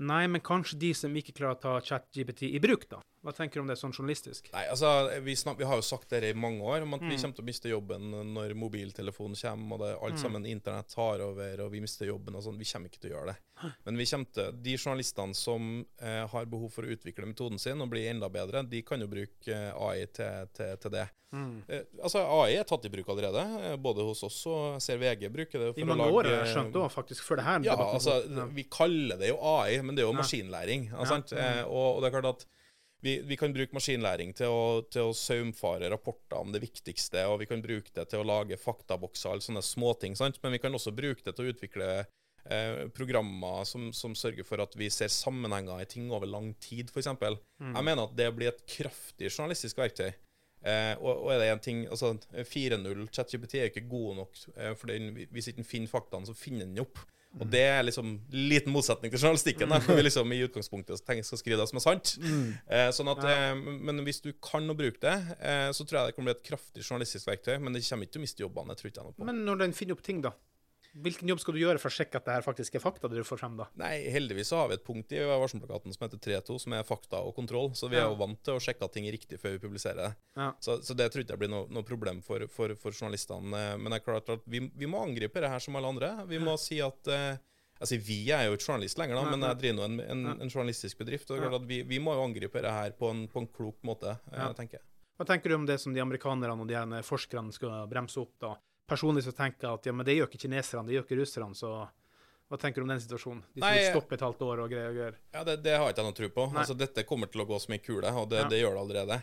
[0.00, 3.02] Nei, men kanskje de som ikke klarer å ta ChatGPT i bruk, da.
[3.20, 4.46] Hva tenker du om det sånn journalistisk?
[4.54, 4.88] Nei, altså,
[5.20, 7.20] vi, snak, vi har jo sagt det i mange år, om at vi Mm.
[7.20, 10.22] kommer til å miste jobben når mobiltelefonen kommer, og det, alt Mm.
[10.22, 12.56] sammen internett tar over, og vi mister jobben og sånn.
[12.56, 13.36] Vi kommer ikke til å gjøre det.
[13.84, 17.82] Men vi kommer til, de journalistene som eh, har behov for å utvikle metoden sin
[17.82, 21.08] og bli enda bedre, de kan jo bruke eh, AI til, til, til det.
[21.34, 21.62] Mm.
[21.68, 25.28] Eh, altså, AI er tatt i bruk allerede, eh, både hos oss og ser VG
[25.30, 25.76] bruker det.
[25.78, 27.60] I mange å lage- år har jeg skjønt òg, faktisk, før det her.
[27.68, 28.48] ja, altså.
[28.54, 30.22] Vi kaller det jo AI, men det er jo Ja.
[30.22, 30.88] maskinlæring.
[30.90, 32.46] Eh, og, og det er klart at
[33.00, 37.40] vi, vi kan bruke maskinlæring til å, til å saumfare rapporter om det viktigste, og
[37.42, 40.92] vi kan bruke det til å lage faktabokser, alle sånne småting, men vi kan også
[40.96, 45.80] bruke det til å utvikle eh, programmer som, som sørger for at vi ser sammenhenger
[45.80, 47.12] i ting over lang tid, f.eks.
[47.16, 47.72] Mm.
[47.72, 50.10] Jeg mener at det blir et kraftig journalistisk verktøy.
[50.60, 54.74] Eh, og, og er det en ting, altså 4.0, ChatGPT er ikke god nok, eh,
[54.76, 57.00] for den, hvis ikke den finner faktaene, så finner den opp.
[57.38, 61.38] Og det er liksom liten motsetning til journalistikken, for vi liksom i utgangspunktet tenker skal
[61.38, 62.16] skrive det som er sant.
[62.66, 63.52] Eh, sånn at, Ja.
[63.52, 66.34] eh, men hvis du kan å bruke det, eh, så tror jeg det kan bli
[66.34, 67.60] et kraftig journalistisk verktøy.
[67.62, 68.74] Men det kommer ikke til å miste jobbene.
[68.74, 69.24] Det tror jeg noe på.
[69.30, 70.32] Men når den finner opp ting, da?
[70.94, 73.20] Hvilken jobb skal du gjøre for å sjekke at det her faktisk er fakta det
[73.20, 73.68] du får frem, da?
[73.78, 77.20] Nei, heldigvis så har vi et punkt i varselplakaten som heter 3.2, som er fakta
[77.22, 77.70] og kontroll.
[77.78, 80.00] Så vi er jo vant til å sjekke at ting er riktig før vi publiserer
[80.02, 80.10] det.
[80.36, 80.48] Ja.
[80.58, 83.54] Så, så det tror ikke jeg blir noe, noe problem for, for, for journalistene.
[83.54, 86.10] Eh, Men det er klart at vi, vi må angripe det her som alle andre.
[86.30, 87.06] Vi må si at
[87.80, 90.50] Altså, Vi er jo ikke journalist lenger, da, men jeg driver nå en, en, en
[90.52, 91.30] journalistisk bedrift.
[91.30, 93.40] og det er klart at vi, vi må jo angripe det her på en, på
[93.40, 94.50] en klok måte, eh, Ja.
[94.52, 94.84] tenker jeg.
[95.16, 98.50] Hva tenker du om det som de amerikanerne og de forskerne skal bremse opp, da?
[98.90, 101.54] Personlig så tenker jeg at ja, men det gjør ikke kineserne, det gjør ikke russerne,
[101.58, 101.72] så
[102.50, 103.44] hva tenker du om den situasjonen?
[103.54, 105.18] De som vil stoppe et halvt år og greier og greier.
[105.36, 106.46] Ja, det, det har ikke jeg noe tro på.
[106.58, 108.48] Altså, Dette kommer til å gå som ei kule, og det, Ja.
[108.50, 109.18] det gjør det allerede.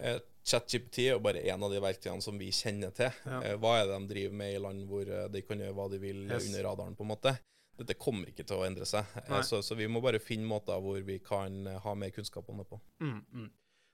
[0.00, 3.12] Eh, ChatGPT er jo bare én av de verktøyene som vi kjenner til.
[3.30, 3.38] Ja.
[3.46, 5.86] Eh, hva er det de driver med i land hvor eh, de kan gjøre hva
[5.92, 6.48] de vil Yes.
[6.50, 7.36] under radaren, på en måte?
[7.78, 9.06] Dette kommer ikke til å endre seg.
[9.28, 12.58] Eh, så, så vi må bare finne måter hvor vi kan ha mer kunnskap om
[12.62, 12.80] det på.
[13.02, 13.50] Mm, mm.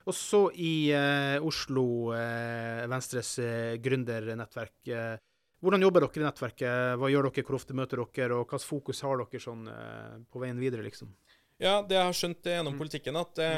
[0.08, 4.78] Og så i eh, Oslo, eh, Venstres eh, gründernettverk.
[4.88, 5.18] Eh,
[5.60, 6.94] hvordan jobber dere i nettverket?
[6.96, 10.40] Hva gjør dere, hvor ofte møter dere, og hvilket fokus har dere sånn eh, på
[10.40, 11.12] veien videre, liksom?
[11.60, 12.78] Ja, det jeg har skjønt gjennom Mm.
[12.80, 13.48] politikken, at det,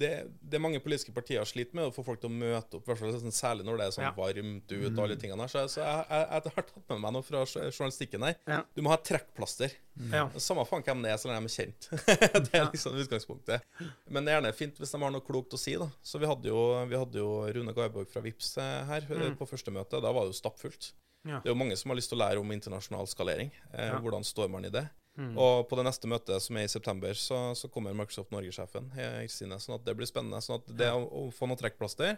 [0.00, 0.08] det,
[0.50, 3.12] det mange politiske partier sliter med å få folk til å møte opp, hvert fall
[3.14, 4.10] sånn, særlig når det er sånn Ja.
[4.16, 5.52] varmt ut og alle tingene der.
[5.52, 8.34] Så, så jeg, jeg, jeg har tatt med meg noe fra journalistikken her.
[8.50, 8.58] Ja.
[8.74, 9.70] Du må ha trekkplaster.
[10.10, 10.24] Ja.
[10.42, 11.88] Samme faen hvem det er, så lenge de er kjent.
[12.50, 13.62] det er liksom utgangspunktet.
[14.10, 15.86] Men det er gjerne fint hvis de har noe klokt å si, da.
[16.02, 16.60] Så vi hadde jo,
[16.90, 19.36] vi hadde jo Rune Garborg fra Vips eh, her eh, Mm.
[19.38, 20.00] på første møte.
[20.02, 20.92] Da var det jo stappfullt.
[21.28, 21.38] Ja.
[21.44, 23.50] Det er jo mange som har lyst til å lære om internasjonal skalering.
[23.74, 23.98] Eh, Ja.
[24.00, 24.86] Hvordan står man i det?
[25.18, 25.32] Mm.
[25.36, 28.90] Og på det neste møtet, som er i september, så, så kommer Microsoft Norge-sjefen.
[29.30, 30.40] Sånn at det blir spennende.
[30.44, 32.16] Sånn at det å, å få noe trekkplaster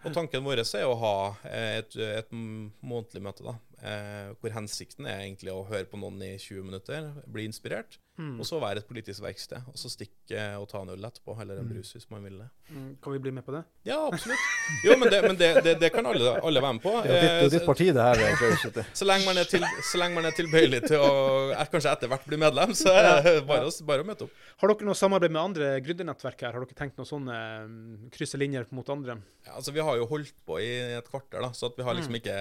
[0.00, 3.58] Og tanken vår er å ha eh, et, et månedlig møte, da.
[3.84, 8.36] Eh, hvor hensikten er egentlig å høre på noen i 20 minutter, bli inspirert, Mm.
[8.36, 9.64] og så være et politisk verksted.
[9.72, 12.48] Og så stikke og ta en øl etterpå, eller en brus hvis man vil det.
[12.68, 12.90] Mm.
[13.02, 13.62] Kan vi bli med på det?
[13.88, 14.42] Ja, absolutt.
[14.84, 16.94] Jo, men det, men det, det, det kan alle, alle være med på.
[17.10, 18.20] Det er ditt, Eh, ditt parti, det her.
[18.20, 18.82] Jeg, du.
[19.00, 21.12] så lenge, man er til, så lenge man er tilbøyelig til å
[21.54, 24.42] eh, kanskje etter hvert bli medlem, så er det bare, å, bare å møte opp.
[24.60, 26.56] Har dere noe samarbeid med andre gründernettverk her?
[26.56, 29.16] Har dere tenkt noe sånne mm, krysse linjer mot andre?
[29.46, 31.96] Ja, altså Vi har jo holdt på i et kvarter, da, så at vi har
[31.96, 32.36] liksom ikke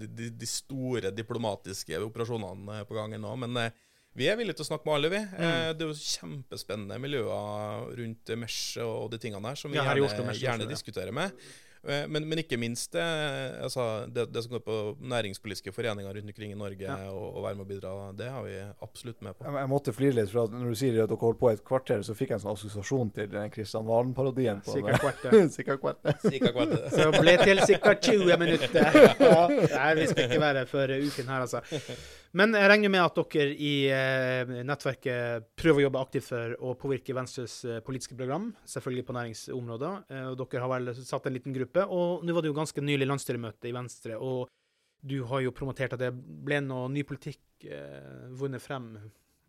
[0.00, 3.36] de, de, de store diplomatiske operasjonene på gang ennå.
[3.44, 3.86] Men eh,
[4.18, 5.20] vi er villige til å snakke med alle, vi.
[5.22, 5.56] Mm.
[5.78, 10.06] det er jo kjempespennende miljøer rundt Mesh og de tingene der som vi Ja, gjerne,
[10.08, 10.76] Oslo, Mesh gjerne Oslo, ja.
[10.76, 11.30] diskuterer med.
[11.80, 13.00] Eh, Men, men ikke minst det,
[13.64, 16.96] altså, det, det som går på næringspolitiske foreninger rundt omkring i Norge, Ja.
[17.08, 19.46] og, og være med å bidra, det har vi absolutt med på.
[19.46, 21.64] Jeg, jeg måtte flire litt, for at når du sier at dere holdt på et
[21.64, 24.60] kvarter, så fikk jeg en sånn assosiasjon til den Kristian Valen-parodien.
[24.66, 25.30] på Sikkert kvarter.
[25.38, 25.54] kvart.
[25.56, 26.10] Sikkert kvart.
[26.26, 26.76] Sikkert kvart.
[26.98, 27.94] Så ble til ca.
[28.10, 29.00] 20 minutter.
[29.24, 29.40] Ja.
[29.78, 31.64] Nei, vi skal ikke være før uken her, altså.
[32.38, 36.74] Men jeg regner med at dere i eh, nettverket prøver å jobbe aktivt for å
[36.78, 39.90] påvirke Venstres eh, politiske program, selvfølgelig på næringsområdet.
[40.14, 41.88] Eh, og dere har vel satt en liten gruppe.
[41.90, 44.46] Og nå var det jo ganske nylig landsstyremøte i Venstre, og
[45.02, 47.64] du har jo promotert at det ble noe ny politikk
[48.36, 48.92] vunnet frem.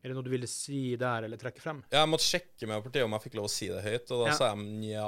[0.02, 1.84] Er det noe du ville si der, eller trekke frem?
[1.94, 4.32] Jeg måtte sjekke med partiet om jeg fikk lov å si det høyt, og da
[4.32, 4.34] Ja.
[4.40, 5.04] sa de nja.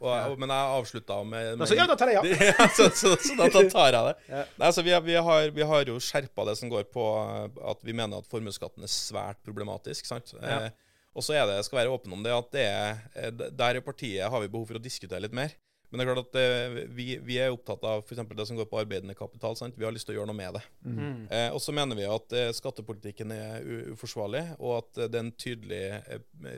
[0.00, 2.46] Og jeg, Men jeg avslutta med, med Altså, ja, da tar jeg ja.
[2.54, 4.16] ja, så, så, så da da tar jeg det.
[4.32, 4.42] Ja.
[4.56, 7.84] Nei, altså, vi, vi, har, vi har jo skjerpa det som går på eh, at
[7.84, 10.08] vi mener at formuesskatten er svært problematisk.
[10.08, 10.32] sant?
[10.40, 10.70] Eh,
[11.12, 13.84] og så er det, skal være åpen om det, at det er, eh, der i
[13.84, 15.52] partiet har vi behov for å diskutere litt mer.
[15.88, 18.20] Men det er klart at eh, vi, vi er opptatt av f.eks.
[18.36, 19.56] det som går på arbeidende kapital.
[19.56, 19.76] sant?
[19.78, 20.64] Vi har lyst til å gjøre noe med det.
[20.84, 21.22] Mm.
[21.32, 23.64] Eh, og så mener vi at eh, skattepolitikken er
[23.94, 25.82] uforsvarlig, og at eh, det er en tydelig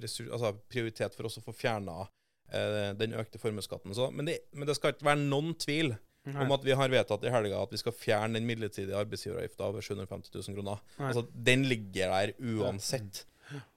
[0.03, 2.03] ressurs, altså, prioritet for oss å få fjerna
[2.51, 3.95] eh, den økte formuesskatten.
[4.19, 5.95] Men, men det skal ikke være noen tvil
[6.29, 9.85] om at vi har vedtatt i helga at vi skal fjerne den midlertidige arbeidsgiveravgifta over
[9.85, 10.83] 750 000 kroner.
[10.99, 11.09] Nei.
[11.09, 13.25] Altså, den ligger der uansett.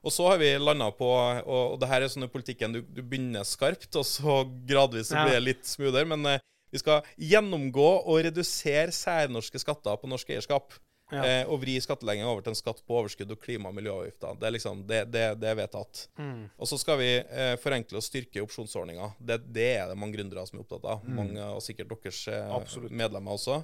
[0.03, 3.01] Og så har vi landa på Og, og det her er sånn politikken du, du
[3.01, 6.09] begynner skarpt, og så gradvis så blir det litt smoothere.
[6.09, 6.41] Men eh,
[6.73, 10.73] vi skal gjennomgå og redusere særnorske skatter på norsk eierskap.
[11.13, 11.23] Ja.
[11.29, 14.37] Eh, og vri skattleggingen over til en skatt på overskudd og klima- og miljøavgifter.
[14.41, 16.07] Det er liksom, det, det, det er vedtatt.
[16.17, 16.45] Mm.
[16.57, 19.11] Og så skal vi eh, forenkle og styrke opsjonsordninga.
[19.19, 21.03] Det, det er det mange gründere som er opptatt av.
[21.05, 23.61] Mange, og sikkert deres eh, medlemmer også.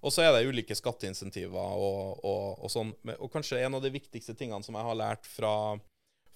[0.00, 2.94] Og så er det ulike skatteinsentiver og, og, og sånn.
[3.18, 5.52] Og kanskje en av de viktigste tingene som jeg har lært fra,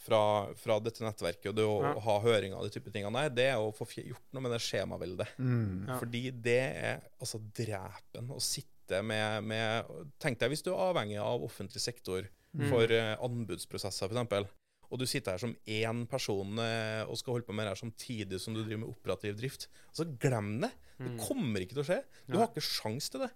[0.02, 0.20] fra,
[0.58, 1.92] fra dette nettverket, og det å Ja.
[2.04, 4.60] ha høringer og de type tingene der, det er å få gjort noe med det
[4.64, 5.36] skjemaveldet.
[5.38, 5.86] Mm.
[5.88, 5.98] Ja.
[6.02, 8.72] Fordi det er altså drepen å sitte
[9.02, 9.90] med, med
[10.22, 12.26] Tenk deg hvis du er avhengig av offentlig sektor
[12.56, 12.70] Mm.
[12.70, 13.20] for mm.
[13.26, 14.52] anbudsprosesser, f.eks.
[14.90, 17.82] Og du sitter her som én person eh, og skal holde på med det her
[17.84, 19.68] samtidig som du driver med operativ drift.
[19.90, 20.72] Altså, glem det!
[20.96, 21.96] Det kommer ikke til å skje.
[22.24, 23.26] Du har ikke sjans til det.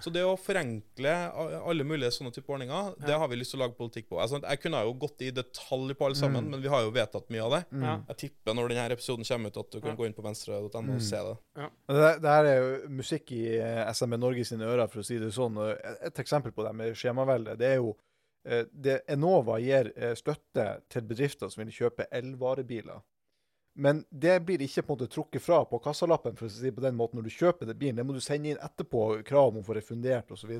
[0.00, 1.10] Så det å forenkle
[1.68, 4.16] alle mulige sånne type ordninger, det har vi lyst til å lage politikk på.
[4.24, 7.28] Altså, jeg kunne jo gått i detalj på alle sammen, men vi har jo vedtatt
[7.28, 7.60] mye av det.
[8.08, 11.02] Jeg tipper når denne episoden kommer ut, at du kan gå inn på venstre.no og
[11.04, 11.36] se det.
[11.92, 15.18] Det, det her er jo musikk i eh, SME Norge sine ører, for å si
[15.20, 15.60] det sånn.
[15.76, 17.92] Et- Et eksempel på det med skjemaveldet, det er jo
[18.72, 23.02] det Enova gir eh, støtte til bedrifter som vil kjøpe elvarebiler.
[23.80, 26.82] Men det blir ikke på en måte trukket fra på kassalappen for å si på
[26.82, 28.00] den måten når du kjøper den bilen.
[28.00, 30.50] Det må du sende inn etterpå krav om å få refundert osv.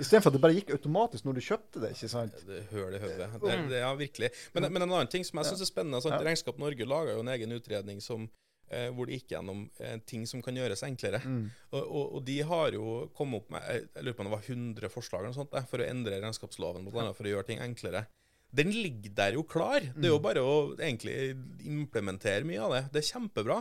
[0.00, 1.92] Istedenfor at det bare gikk automatisk når du kjøpte det.
[1.94, 2.36] ikke sant?
[2.48, 3.38] Det hører det høvet.
[3.44, 4.30] Det, det, ja, virkelig.
[4.56, 6.20] Men, men en annen ting som jeg syns er spennende sant?
[6.24, 8.26] Regnskap Norge laga jo en egen utredning som,
[8.70, 11.20] eh, hvor det gikk gjennom eh, ting som kan gjøres enklere.
[11.24, 11.42] Mm.
[11.72, 14.48] Og, og, og de har jo kommet opp med jeg, lurer på om det var
[14.54, 18.06] 100 forslag eller sånt, for å endre regnskapsloven, blant annet for å gjøre ting enklere.
[18.50, 19.84] Den ligger der jo klar.
[19.94, 21.36] Det er jo bare å egentlig
[21.70, 22.82] implementere mye av det.
[22.94, 23.60] Det er kjempebra.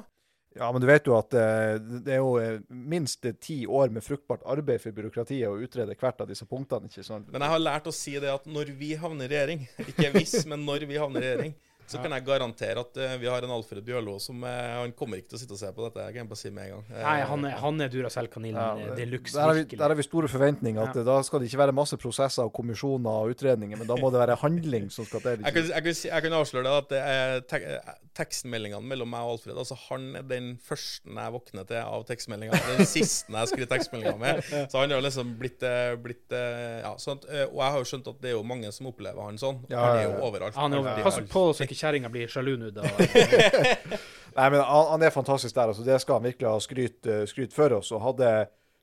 [0.57, 4.03] Ja, men du vet jo at eh, det er jo eh, minst ti år med
[4.03, 6.89] fruktbart arbeid for byråkratiet å utrede hvert av disse punktene.
[6.89, 7.29] ikke sant?
[7.29, 10.39] Men jeg har lært å si det at når vi havner i regjering, ikke hvis,
[10.49, 11.53] men når vi havner i regjering,
[11.89, 14.49] så kan jeg garantere at uh, vi har en Alfred Bjørlo som uh,
[14.83, 16.05] Han kommer ikke til å sitte og se på dette.
[16.09, 16.83] Jeg kan bare si med en gang.
[16.89, 19.95] Uh, Nei, han er, han er Duracell-kaninen Ja, ja, det- de luxe, der, der har
[19.99, 20.81] vi store forventninger.
[20.89, 21.01] at Ja.
[21.01, 24.11] eh, Da skal det ikke være masse prosesser og kommisjoner og utredninger, men da må
[24.13, 25.41] det være handling som skal til.
[25.45, 27.65] Jeg kan, jeg, kan, jeg kan avsløre det at det er tek
[28.19, 32.65] tekstmeldingene mellom meg og Alfred altså Han er den første jeg våkner til av tekstmeldinger.
[32.77, 34.41] Den siste jeg skriver tekstmeldinger med.
[34.71, 37.79] Så han har liksom blitt, eh, blitt eh, ja, sånn at, eh, Og jeg har
[37.79, 39.61] jo skjønt at det er jo mange som opplever han sånn.
[39.71, 40.21] Ja, han er jo ja.
[40.27, 40.55] overalt.
[40.59, 42.83] Han er, Alltid, pass på så ikke kjerringa blir sjalu nå, da.
[44.37, 45.71] Nei, men han, han er fantastisk der.
[45.73, 47.89] altså Det skal han virkelig ha skryt, eh, skryt for oss.
[47.95, 48.29] og hadde,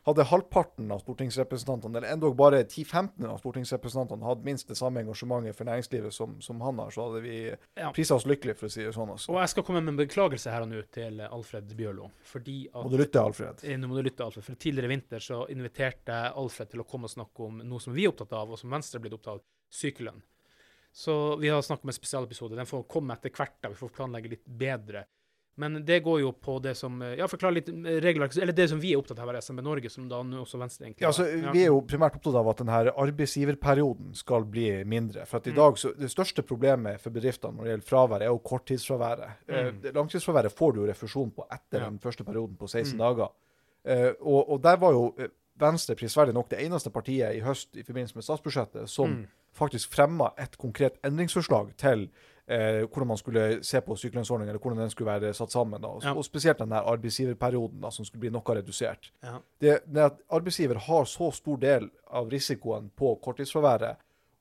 [0.06, 5.56] hadde halvparten av stortingsrepresentantene, eller endog bare 10-15 av stortingsrepresentantene, hatt minst det samme engasjementet
[5.56, 7.38] for næringslivet som, som han har, så hadde vi
[7.78, 7.88] Ja.
[7.96, 9.10] prisa oss lykkelige, for å si det sånn.
[9.14, 9.32] altså.
[9.32, 12.10] Og jeg skal komme med en beklagelse her og nå til Alfred Bjørlo.
[12.34, 13.64] Fordi at Må du lytte, Alfred?
[13.64, 14.44] Eh, Nå må du lytte, Alfred.
[14.46, 17.80] For Tidligere i vinter så inviterte jeg Alfred til å komme og snakke om noe
[17.82, 20.22] som vi er opptatt av, og som Venstre er blitt opptatt av, sykelønn.
[20.96, 22.56] Så vi har snakket om en spesialepisode.
[22.56, 23.58] Den får komme etter hvert.
[23.60, 25.02] da, Vi får planlegge litt bedre.
[25.58, 28.80] Men det går jo på det som Ja, forklar litt eh, regelverk Eller det som
[28.80, 31.24] vi er opptatt av her i SMB Norge, som da også Venstre egentlig Ja, altså,
[31.32, 31.52] ja.
[31.54, 35.24] Vi er jo primært opptatt av at denne arbeidsgiverperioden skal bli mindre.
[35.26, 35.56] For at i Mm.
[35.56, 39.30] dag, så Det største problemet for bedriftene når det gjelder fravær, er jo korttidsfraværet.
[39.48, 39.82] Eh, Mm.
[39.94, 41.88] Langtidsfraværet får du jo refusjon på etter Ja.
[41.90, 42.98] den første perioden på 16 Mm.
[42.98, 43.28] dager.
[43.84, 45.28] Eh, og, og der var jo eh,
[45.58, 49.26] Venstre prisverdig nok det eneste partiet i høst i forbindelse med statsbudsjettet som Mm.
[49.56, 52.10] faktisk fremma et konkret endringsforslag til
[52.48, 55.80] eh, hvordan man skulle se på sykelønnsordninga, eller hvordan den skulle være satt sammen.
[55.80, 56.12] da, og, Ja.
[56.14, 59.38] og spesielt den arbeidsgiverperioden da, som skulle bli noe redusert Ja.
[59.60, 63.96] det, det at arbeidsgiver har så stor del av risikoen på korttidsfraværet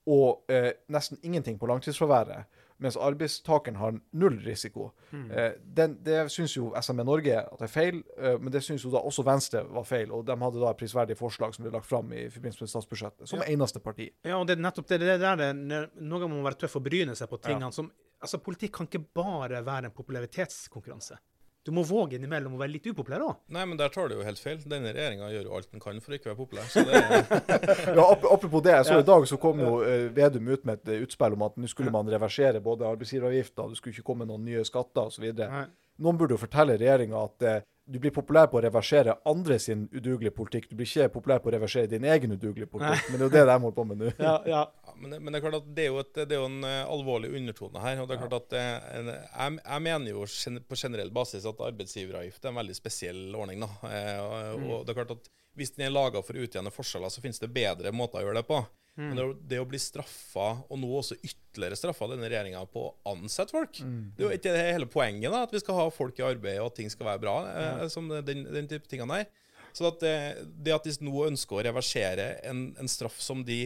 [0.07, 2.45] og eh, nesten ingenting på langtidsfraværet,
[2.83, 4.89] mens arbeidstakeren har null risiko.
[5.11, 5.31] Mm.
[5.31, 8.83] Eh, den, det syns jo SME Norge at det er feil, eh, men det syns
[8.83, 10.11] jo da også Venstre var feil.
[10.11, 13.27] Og de hadde da et prisverdig forslag som ble lagt fram i forbindelse med statsbudsjettet,
[13.29, 13.45] som Ja.
[13.53, 14.09] eneste parti.
[14.25, 15.89] Ja, og det er nettopp det, det der det, Noen
[16.21, 17.71] ganger må man være tøff og bryne seg på tingene Ja.
[17.71, 17.91] som
[18.25, 21.17] Altså, politikk kan ikke bare være en popularitetskonkurranse.
[21.65, 23.37] Du må våge innimellom å være litt upopulær òg.
[23.55, 24.59] Nei, men der tar du jo helt feil.
[24.69, 26.67] Denne regjeringa gjør jo alt den kan for å ikke være populær.
[26.69, 30.67] Så det er, Ja, apropos det, så i dag så kom jo eh, Vedum ut
[30.67, 34.05] med et eh, utspill om at nå skulle man reversere både arbeidsgiveravgifta, det skulle ikke
[34.11, 35.25] komme noen nye skatter osv.
[35.41, 35.65] Nei.
[36.05, 39.83] Noen burde jo fortelle regjeringa at eh, du blir populær på å reversere andre sin
[39.93, 40.69] udugelige politikk.
[40.69, 43.11] Du blir ikke populær på å reversere din egen udugelige politikk.
[43.11, 44.13] Men det er jo det de holder på med nå.
[44.17, 44.63] Ja, ja.
[44.99, 46.67] Men, det, men det er klart at det er jo, et, det er jo en
[46.67, 48.01] eh, alvorlig undertone her.
[48.01, 48.63] og det er klart at det,
[48.99, 53.65] en, jeg, jeg mener jo på generell basis at arbeidsgiveravgift er en veldig spesiell ordning.
[53.65, 53.69] da.
[53.91, 57.11] Eh, og, og det er klart at Hvis den er laga for å utjevne forskjeller,
[57.13, 58.59] så finnes det bedre måter å gjøre det på.
[58.95, 62.91] Men det, det å bli straffa, og nå også ytterligere straffa denne regjeringa på å
[63.11, 63.81] ansette folk
[64.15, 66.61] Det er jo ikke det hele poenget, da, at vi skal ha folk i arbeid,
[66.61, 67.33] og at ting skal være bra.
[67.51, 69.41] Eh, som den, den type tingene der.
[69.75, 70.15] Så at det,
[70.63, 73.65] det at de nå ønsker å reversere en, en straff som de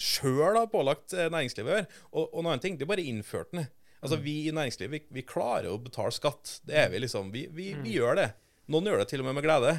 [0.00, 3.56] sjøl har pålagt eh, næringslivet å gjøre og, og en annen ting, de bare innførte
[3.58, 3.68] den.
[4.00, 6.60] Altså, Vi i næringslivet vi, vi klarer å betale skatt.
[6.64, 7.28] Det er vi liksom.
[7.34, 8.30] Vi, vi, vi gjør det.
[8.70, 9.70] Noen gjør det til og med med glede.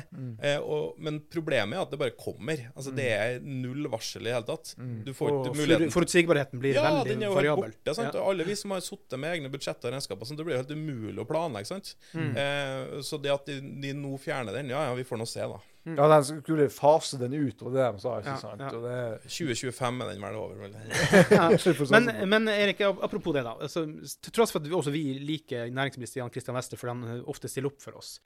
[0.43, 2.59] Eh, og, men problemet er at det bare kommer.
[2.75, 4.73] Altså, Det er null varsel i det hele tatt.
[5.07, 7.71] Du får ikke muligheten forutsigbarheten blir ja, veldig den er jo variabel.
[7.71, 7.95] borte.
[7.97, 8.17] Sant?
[8.19, 8.25] Ja.
[8.27, 11.23] Alle vi som har sittet med egne budsjetter og regnskaper, sånn, det blir helt umulig
[11.23, 11.71] å planlegge.
[11.71, 11.93] sant?
[12.11, 12.31] Mm.
[12.43, 13.57] Eh, så det at de,
[13.87, 15.61] de nå fjerner den, ja ja, vi får nå se, da.
[15.83, 18.61] Ja, de skulle fase den ut, og det de sa, ikke Ja, sant?
[18.61, 18.69] ja.
[18.77, 20.59] Og det, 2025 er den vel over.
[20.61, 20.75] vel?
[21.63, 23.55] Sånn Men, men Erik, apropos det, da.
[23.65, 23.87] Altså,
[24.21, 27.23] til tross for at vi, også vi liker næringsminister Jan Christian Wester, for han eh,
[27.33, 28.19] ofte stiller opp for oss,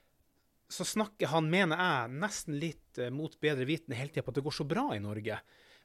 [0.68, 4.40] så snakker han, mener jeg, nesten litt eh, mot bedre vitende hele tida på at
[4.40, 5.38] det går så bra i Norge.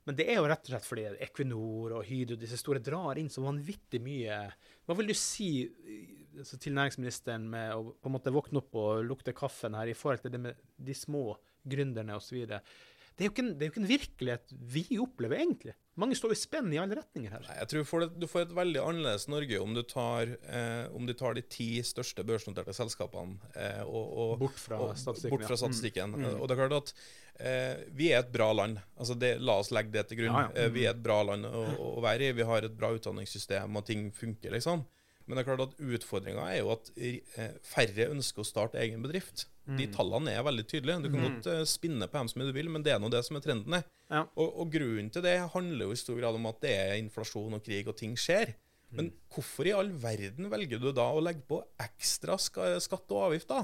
[0.09, 3.29] Men det er jo rett og slett fordi Equinor og Hydro disse store drar inn
[3.29, 4.41] så vanvittig mye.
[4.89, 6.01] Hva vil du si eh,
[6.41, 9.95] altså, til næringsministeren med å på en måte våkne opp og lukte kaffen her i
[9.95, 11.29] forhold til det med de små
[11.67, 12.45] gründerne osv.?
[12.47, 15.73] Det, er jo ikke en- det er jo ikke en virkelighet vi opplever, egentlig.
[15.99, 17.43] Mange står i spenn i alle retninger her.
[17.43, 20.31] Nei, jeg tror du får, det, du får et veldig annerledes Norge om du tar,
[20.47, 24.95] eh, om du tar de ti største børsnoterte selskapene eh, og, og, Bort fra og,
[24.97, 25.61] statistikken, Bort fra ja.
[25.65, 26.15] statistikken.
[26.15, 26.29] Mm.
[26.39, 26.93] Og det er klart at
[27.35, 28.79] eh, vi er et bra land.
[28.95, 30.31] Altså det, la oss legge det til grunn.
[30.31, 30.69] Ja, ja.
[30.71, 30.75] Mm.
[30.79, 32.33] vi er et bra land å, å være i.
[32.39, 34.87] Vi har et bra utdanningssystem, og ting funker, liksom.
[35.27, 39.03] Men det er klart at utfordringa er jo at eh, færre ønsker å starte egen
[39.05, 39.45] bedrift.
[39.67, 39.93] De Mm.
[39.93, 41.03] tallene er veldig tydelige.
[41.03, 43.21] Du kan godt eh, spinne på dem som du vil, men det er nå det
[43.23, 43.83] som er trenden.
[44.11, 44.25] Ja.
[44.35, 47.53] Og, og grunnen til det handler jo i stor grad om at det er inflasjon
[47.55, 48.55] og krig, og ting skjer.
[48.91, 53.21] Men hvorfor i all verden velger du da å legge på ekstra ska skatt og
[53.29, 53.61] avgift, da?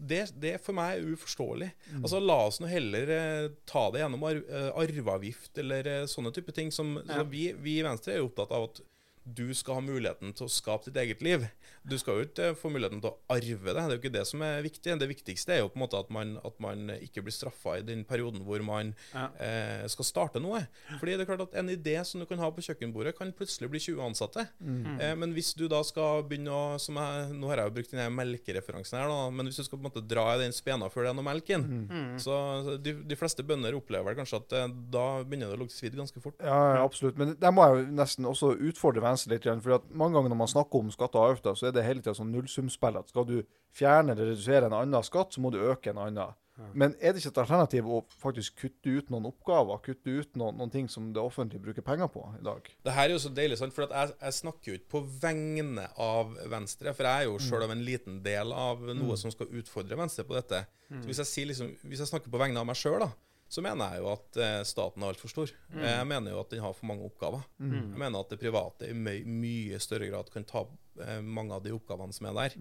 [0.00, 1.68] Det, det for meg er uforståelig.
[2.00, 6.54] Altså, La oss nå heller eh, ta det gjennom eh, arveavgift eller eh, sånne type
[6.56, 6.72] ting.
[6.72, 7.20] Som, Ja.
[7.28, 8.80] vi, vi i Venstre er jo opptatt av at
[9.24, 11.44] du skal ha muligheten til å skape ditt eget liv.
[11.86, 13.74] Du skal jo ikke få muligheten til å arve det.
[13.74, 14.96] Det er jo ikke det som er viktig.
[14.98, 17.84] Det viktigste er jo på en måte at man, at man ikke blir straffa i
[17.86, 19.28] den perioden hvor man Ja.
[19.38, 20.66] eh, skal starte noe.
[20.98, 23.68] Fordi det er klart at En idé som du kan ha på kjøkkenbordet, kan plutselig
[23.70, 24.48] bli 20 ansatte.
[24.60, 25.00] Mm.
[25.00, 27.90] Eh, men hvis du da skal begynne å som jeg, Nå har jeg jo brukt
[27.92, 30.88] denne melkereferansen her, da, men hvis du skal på en måte dra i den spena
[30.90, 31.62] før det er noe melk inn,
[31.92, 32.18] Mm.
[32.18, 32.32] så
[32.64, 35.76] så de, de fleste bønder opplever vel kanskje at eh, da begynner det å lukte
[35.76, 36.34] svidd ganske fort.
[36.40, 37.16] Ja, ja, absolutt.
[37.18, 39.46] Men der må jeg jo nesten også utfordre Venstre litt.
[39.46, 41.86] igjen, For at mange ganger når man snakker om skatter og avgifter, så er det
[41.86, 43.00] hele tida sånn nullsumspill.
[43.00, 43.38] At skal du
[43.72, 46.38] fjerne eller redusere en annen skatt, så må du øke en annen.
[46.76, 50.58] Men er det ikke et alternativ å faktisk kutte ut noen oppgaver, kutte ut noen,
[50.60, 52.68] noen ting som det offentlige bruker penger på i dag?
[52.84, 53.74] Det her er jo så deilig, sant?
[53.74, 56.92] for at jeg, jeg snakker jo ikke på vegne av Venstre.
[56.92, 60.26] For jeg er jo sjøl av en liten del av noe som skal utfordre Venstre
[60.28, 60.64] på dette.
[60.92, 63.08] Så hvis jeg, sier liksom, hvis jeg snakker på vegne av meg sjøl,
[63.52, 65.50] så mener jeg jo at eh, staten er altfor stor.
[65.76, 67.42] Jeg mener jo at den har for mange oppgaver.
[67.60, 70.62] Jeg mener at det private i my mye større grad kan ta
[71.04, 72.56] eh, mange av de oppgavene som er der.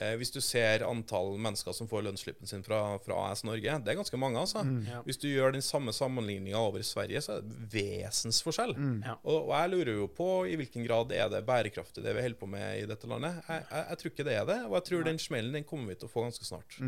[0.00, 3.92] Eh, hvis du ser antall mennesker som får lønnsslippen sin fra, fra AS Norge, det
[3.92, 4.40] er ganske mange.
[4.40, 4.64] altså.
[4.88, 5.02] Ja.
[5.04, 8.72] Hvis du gjør den samme sammenligninga over i Sverige, så er det vesensforskjell.
[9.04, 9.18] Ja.
[9.20, 12.40] Og, og jeg lurer jo på i hvilken grad er det bærekraftig det vi holder
[12.40, 13.42] på med i dette landet.
[13.44, 15.92] Jeg, jeg, jeg tror ikke det er det, og jeg tror den smellen den kommer
[15.92, 16.80] vi til å få ganske snart.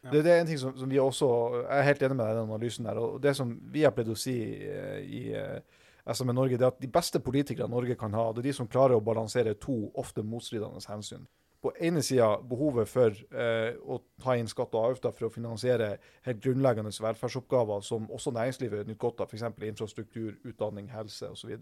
[0.00, 1.26] Det, det er en ting som, som vi også
[1.58, 2.98] Jeg er helt enig med deg i den analysen der.
[2.98, 4.70] og Det som vi har pleid å si i,
[5.04, 5.60] i eh,
[6.08, 8.68] SME Norge, det er at de beste politikerne Norge kan ha, det er de som
[8.70, 11.28] klarer å balansere to ofte motstridende hensyn.
[11.60, 15.90] På ene sida behovet for eh, å ta inn skatt og avgifter for å finansiere
[16.24, 19.44] helt grunnleggende velferdsoppgaver som også næringslivet nyter godt av, f.eks.
[19.68, 21.52] infrastruktur, utdanning, helse osv.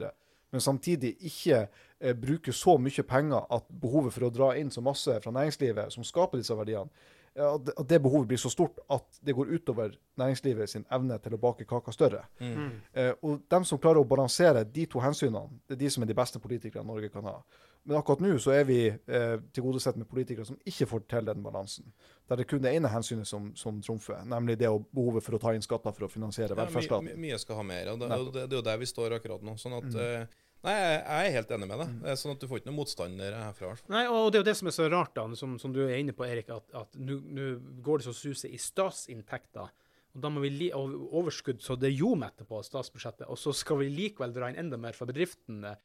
[0.55, 4.85] Men samtidig ikke eh, bruke så mye penger at behovet for å dra inn så
[4.87, 9.05] masse fra næringslivet som skaper disse verdiene, ja, at det- behovet blir så stort at
[9.25, 12.25] det går utover næringslivet sin evne til å bake kaka større.
[12.41, 12.71] Mm.
[12.95, 16.07] Eh, og dem som klarer å balansere de to hensynene, det er de som er
[16.07, 17.43] de beste politikerne Norge kan ha.
[17.85, 21.43] Men akkurat nå så er vi eh, tilgodesett med politikere som ikke får til den
[21.43, 21.85] balansen.
[22.29, 25.33] Der det er kun det ene hensynet som, som trumfer, nemlig det å, behovet for
[25.33, 27.05] å ta inn skatter for å finansiere Ja, my, velferdsstaten.
[27.05, 27.89] my, mye skal ha mer.
[27.89, 29.55] og det, og det, det er jo der vi står akkurat nå.
[29.57, 30.01] sånn at, Mm.
[30.01, 30.27] eh,
[30.67, 31.91] Nei, jeg, er helt enig med deg.
[32.03, 33.75] Det er Sånn at Du får ikke noen motstandere herfra.
[33.93, 35.99] Nei, og det er jo det som er så rart, da, som, som du er
[36.01, 37.21] inne på, Erik, at, at nå
[37.85, 39.71] går det så suset i statsinntekter.
[40.17, 43.93] Og da må vi li overskudd så det ljomer etterpå, statsbudsjettet, og så skal vi
[43.93, 45.77] likevel dra inn enda mer fra bedriftene.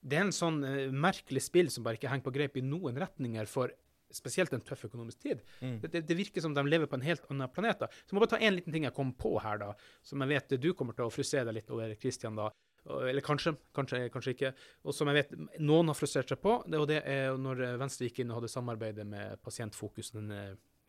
[0.00, 2.96] Det er en sånn uh, merkelig spill som bare ikke henger på greip i noen
[3.00, 3.74] retninger for
[4.14, 5.42] spesielt en tøff økonomisk tid.
[5.60, 5.76] Mm.
[5.82, 7.82] Det, det, det virker som de lever på en helt annen planet.
[7.82, 7.90] da.
[7.90, 9.74] Så jeg må bare ta en liten ting jeg kom på her, da,
[10.06, 12.38] som jeg vet du kommer til å frustrere deg litt over, Christian.
[12.38, 12.50] da.
[12.88, 14.52] Eller kanskje, kanskje, kanskje ikke.
[14.88, 17.78] Og som jeg vet noen har frustrert seg på, det, og det er når eh,
[17.80, 20.32] Venstre gikk inn og hadde samarbeidet med Pasientfokus, den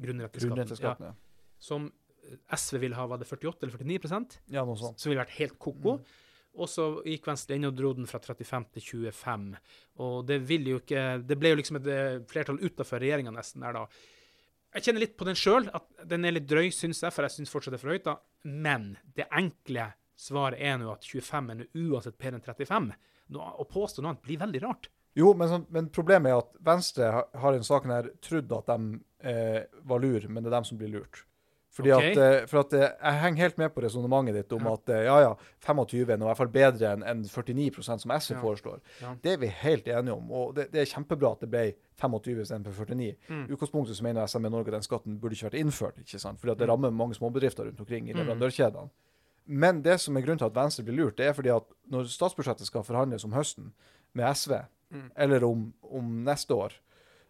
[0.02, 1.58] grunnrettighetsskatten, ja, ja.
[1.62, 1.90] som
[2.24, 5.02] eh, SV ville ha, var det 48 eller 49 Ja, noe sånt.
[5.02, 6.00] som ville vært helt ko-ko.
[6.60, 9.46] Og så gikk Venstre inn og dro den fra 35 til 25.
[10.04, 13.64] Og det ville jo ikke Det ble jo liksom et eh, flertall utafor regjeringa nesten
[13.64, 13.86] der, da.
[14.72, 17.36] Jeg kjenner litt på den sjøl, at den er litt drøy, syns jeg, for jeg
[17.36, 18.14] syns fortsatt det er for høyt, da.
[18.48, 19.90] Men det enkle
[20.22, 22.92] svaret er nå at 25 er uansett bedre enn 35.
[23.32, 24.90] Nå, å påstå noe annet blir veldig rart.
[25.18, 28.70] Jo, men, sånn, men problemet er at Venstre har, i denne saken her trodd at
[28.72, 31.26] de eh, var lur, men det er dem som blir lurt.
[31.72, 32.12] Fordi okay.
[32.12, 34.74] at, eh, for at eh, Jeg henger helt med på resonnementet ditt om Ja.
[34.76, 35.30] at eh, ja, ja,
[35.64, 38.42] 25 er i hvert fall bedre enn en 49% som SV Ja.
[38.42, 38.82] foreslår.
[39.00, 39.14] Ja.
[39.24, 40.32] Det er vi helt enige om.
[40.36, 41.64] og Det, det er kjempebra at det ble
[42.02, 43.16] 25 istedenfor 49.
[43.30, 43.46] Mm.
[43.56, 46.40] Utgangspunktet så mener SME Norge at den skatten burde ikke vært innført, ikke sant?
[46.44, 46.74] fordi at det Mm.
[46.74, 48.20] rammer mange småbedrifter rundt omkring i Mm.
[48.20, 48.90] leverandørkjedene.
[49.52, 52.08] Men det som er grunnen til at Venstre blir lurt, det er fordi at når
[52.12, 53.74] statsbudsjettet skal forhandles om høsten
[54.16, 55.06] med SV, Mm.
[55.16, 56.74] eller om, om neste år,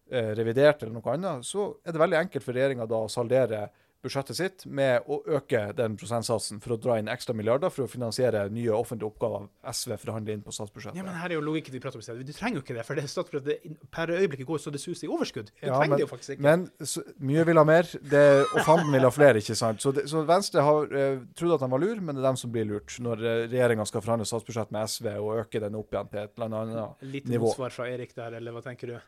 [0.10, 3.60] eh, revidert eller noe annet, så er det veldig enkelt for regjeringa da å saldere
[4.02, 7.90] budsjettet sitt med å øke den prosentsatsen for å dra inn ekstra milliarder for å
[7.92, 10.98] finansiere nye offentlige oppgaver SV forhandler inn på statsbudsjettet.
[10.98, 12.24] Ja, men her er jo logikken vi prater om i sted.
[12.26, 15.12] Du trenger jo ikke det, for det statsbudsjettet per øyeblikket går så det suser i
[15.12, 15.52] overskudd.
[15.54, 16.42] Du Ja, trenger men- det jo faktisk ikke.
[16.42, 18.26] Men så, mye vil ha mer, det,
[18.56, 19.82] og fanden vil ha flere, ikke sant?
[19.82, 22.38] Så, det, så Venstre har eh, trodd at de var lur, men det er dem
[22.38, 25.94] som blir lurt når uh, regjeringa skal forhandle statsbudsjett med SV og øke den opp
[25.94, 26.76] igjen til et eller annet.
[27.02, 27.30] nivå.
[27.30, 27.46] nivå.
[27.52, 29.00] motsvar fra Erik der, eller hva tenker du?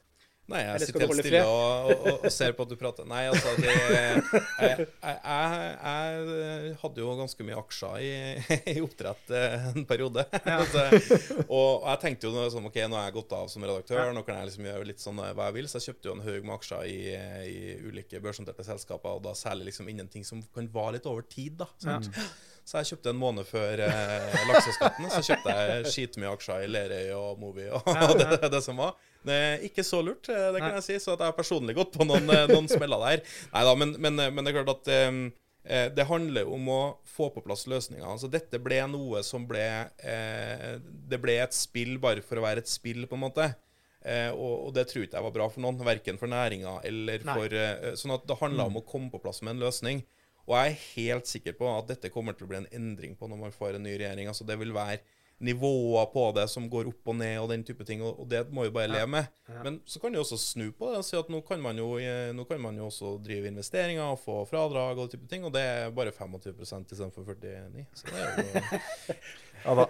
[0.52, 3.06] Nei, jeg Eller sitter helt stille og, og, og, og ser på at du prater.
[3.08, 4.24] Nei, altså det, jeg,
[4.60, 10.26] jeg, jeg, jeg hadde jo ganske mye aksjer i, i oppdrett eh, en periode.
[10.74, 10.84] Så,
[11.48, 14.26] og, og jeg tenkte jo sånn, ok, nå har jeg gått av som redaktør, nå
[14.28, 15.70] kan jeg liksom gjøre litt sånn hva jeg vil.
[15.72, 17.00] Så jeg kjøpte jo en haug med aksjer i,
[17.48, 21.24] i ulike børsnoterte selskaper, og da særlig liksom innen ting som kan vare litt over
[21.24, 21.56] tid.
[21.64, 22.12] da, sant?
[22.68, 27.10] Så jeg kjøpte en måned før eh, lakseskatten, så kjøpte jeg skitmye aksjer i Lerøy
[27.16, 27.90] og Movi og
[28.20, 28.96] det, det som var.
[29.24, 30.82] Det er ikke så lurt, eh, det kan Nei.
[30.82, 31.00] jeg si.
[31.04, 33.24] Så at jeg har personlig gått på noen, eh, noen smeller der.
[33.54, 35.20] Neida, men, men, men det er klart at eh,
[35.64, 38.06] eh, det handler om å få på plass løsninger.
[38.06, 39.66] Altså Dette ble noe som ble
[40.04, 43.52] eh, Det ble et spill bare for å være et spill, på en måte.
[44.04, 47.24] Eh, og, og det tror ikke jeg var bra for noen, verken for næringa eller
[47.24, 47.38] Nei.
[47.38, 50.04] for eh, Sånn at det handla om å komme på plass med en løsning.
[50.44, 53.30] Og jeg er helt sikker på at dette kommer til å bli en endring på
[53.32, 54.28] når man får en ny regjering.
[54.28, 55.00] Altså Det vil være
[55.44, 58.46] nivåer på det som går opp og ned og den type ting, og, og det
[58.54, 59.30] må jo bare leve med.
[59.50, 59.60] Ja.
[59.66, 61.90] Men så kan du også snu på det og si at nå kan man jo,
[62.00, 65.46] eh, nå kan man jo også drive investeringer og få fradrag og den type ting,
[65.48, 69.18] og det er bare 25 istedenfor 49 Så det er jo
[69.66, 69.88] Ja da.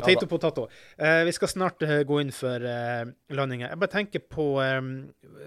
[0.00, 0.64] Potato, potato.
[0.96, 3.04] Eh, vi skal snart eh, gå inn for eh,
[3.36, 3.68] landinga.
[3.72, 4.78] Jeg bare tenker på eh,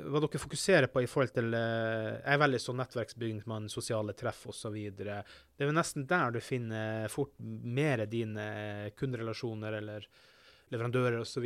[0.07, 4.45] hva dere fokuserer på i forhold til eh, Jeg er veldig sånn nettverksbyggingsmann, sosiale treff
[4.53, 4.77] osv.
[4.97, 10.07] Det er jo nesten der du finner fort mer dine kunderelasjoner eller
[10.73, 11.45] leverandører osv.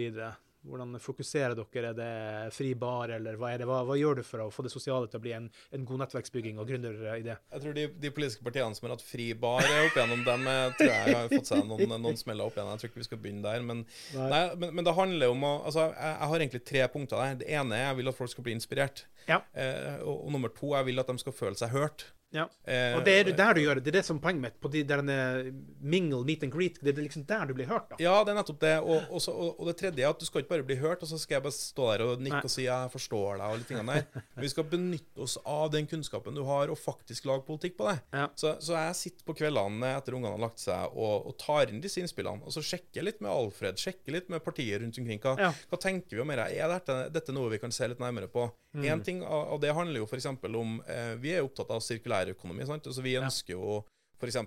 [0.67, 1.91] Hvordan fokuserer dere?
[1.91, 3.67] Er det fri bar, eller hva det?
[3.69, 6.03] Hva, hva gjør du for å få det sosiale til å bli en, en god
[6.03, 7.37] nettverksbygging og gründeridé?
[7.37, 10.49] Jeg tror de, de politiske partiene som har hatt fri bar opp igjennom dem,
[10.79, 12.71] tror jeg har fått seg noen, noen smeller opp igjen.
[12.73, 13.63] Jeg tror ikke vi skal begynne der.
[13.69, 13.85] Men,
[14.17, 17.39] nei, men, men det handler om å Altså, jeg, jeg har egentlig tre punkter der.
[17.41, 19.01] Det ene er jeg vil at folk skal bli inspirert.
[19.27, 19.41] Ja.
[19.57, 22.05] Eh, og, og nummer to, jeg vil at de skal føle seg hørt.
[22.36, 22.43] Ja.
[22.67, 23.84] Eh, Og det er der du gjør det.
[23.86, 24.55] Det er det som poenget mitt.
[24.61, 26.80] På de der eh, mingle, meet and greet.
[26.84, 27.95] Det er liksom der du blir hørt, da.
[28.03, 28.73] Ja, det er nettopp det.
[28.84, 31.03] Og, og, så, og, og det tredje er at du skal ikke bare bli hørt,
[31.05, 32.43] og så skal jeg bare stå der og nikke Nei.
[32.49, 34.23] og si 'jeg forstår deg', og litt tingene der.
[34.43, 37.99] Vi skal benytte oss av den kunnskapen du har, og faktisk lage politikk på det.
[38.13, 38.28] Ja.
[38.36, 41.82] Så, så jeg sitter på kveldene etter ungene har lagt seg, og, og tar inn
[41.82, 42.43] disse innspillene.
[42.43, 45.19] Og så sjekker litt med Alfred, sjekker litt med partiet rundt omkring.
[45.23, 45.51] Hva, Ja.
[45.71, 46.51] hva tenker vi om dette?
[46.57, 48.51] Er dette, dette noe vi kan se litt nærmere på?
[48.75, 48.84] Mm.
[48.91, 50.25] En ting av, av det handler jo f.eks.
[50.28, 51.80] om eh, Vi er opptatt av
[52.18, 52.65] sirkulærøkonomi.
[52.65, 53.84] så Altså, vi ønsker jo
[54.18, 54.38] F.eks.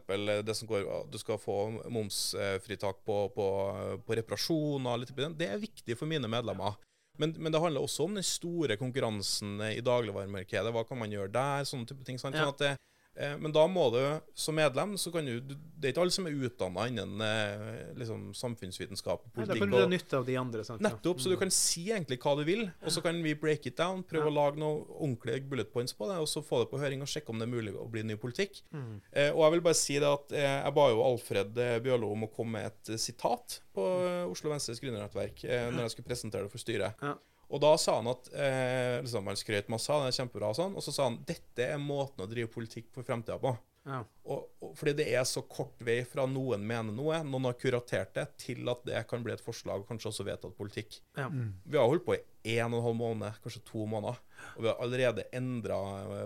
[0.44, 3.46] det som går Du skal få momsfritak på, på,
[4.06, 6.74] på reparasjon litt Det er viktig for mine medlemmer.
[7.18, 10.72] Men, men det handler også om den store konkurransen i dagligvaremarkedet.
[10.72, 11.64] Hva kan man gjøre der?
[11.64, 12.18] Sånne type ting.
[12.18, 12.89] Sånn at det, Eh,
[13.40, 13.98] Men da må du
[14.38, 18.30] som medlem så kan du, Det er ikke alle som er utdanna innen eh, liksom,
[18.36, 20.64] samfunnsvitenskap og Nei, Da kan du nytte av de andre.
[20.64, 20.80] sant?
[20.84, 23.76] Nettopp, så du kan si egentlig hva du vil, og så kan vi break it
[23.80, 24.30] down, prøve Ja.
[24.30, 27.08] å lage noen ordentlige bullet points på det, og så få det på høring og
[27.08, 28.62] sjekke om det er mulig å bli ny politikk.
[28.72, 29.00] Mm.
[29.12, 32.12] Eh, og jeg vil bare si det at eh, jeg ba jo Alfred eh, Bjørlo
[32.12, 35.96] om å komme med et eh, sitat på eh, Oslo Venstres gründernettverk eh, når jeg
[35.96, 36.96] skulle presentere det for styret.
[37.02, 37.16] Ja.
[37.50, 40.58] Og da sa han at eh, liksom, Han skrøt masse av det, er kjempebra og
[40.58, 43.56] sånn, og så sa han dette er måten å drive politikk for fremtida på.
[43.88, 44.02] Ja.
[44.28, 48.12] Og, og, fordi det er så kort vei fra noen mener noe, noen har kuratert
[48.16, 51.00] det, til at det kan bli et forslag, kanskje også vedtatt politikk.
[51.18, 51.30] Ja.
[51.30, 54.20] Vi har holdt på i en og en halv måned, kanskje to måneder,
[54.56, 55.78] og vi har allerede endra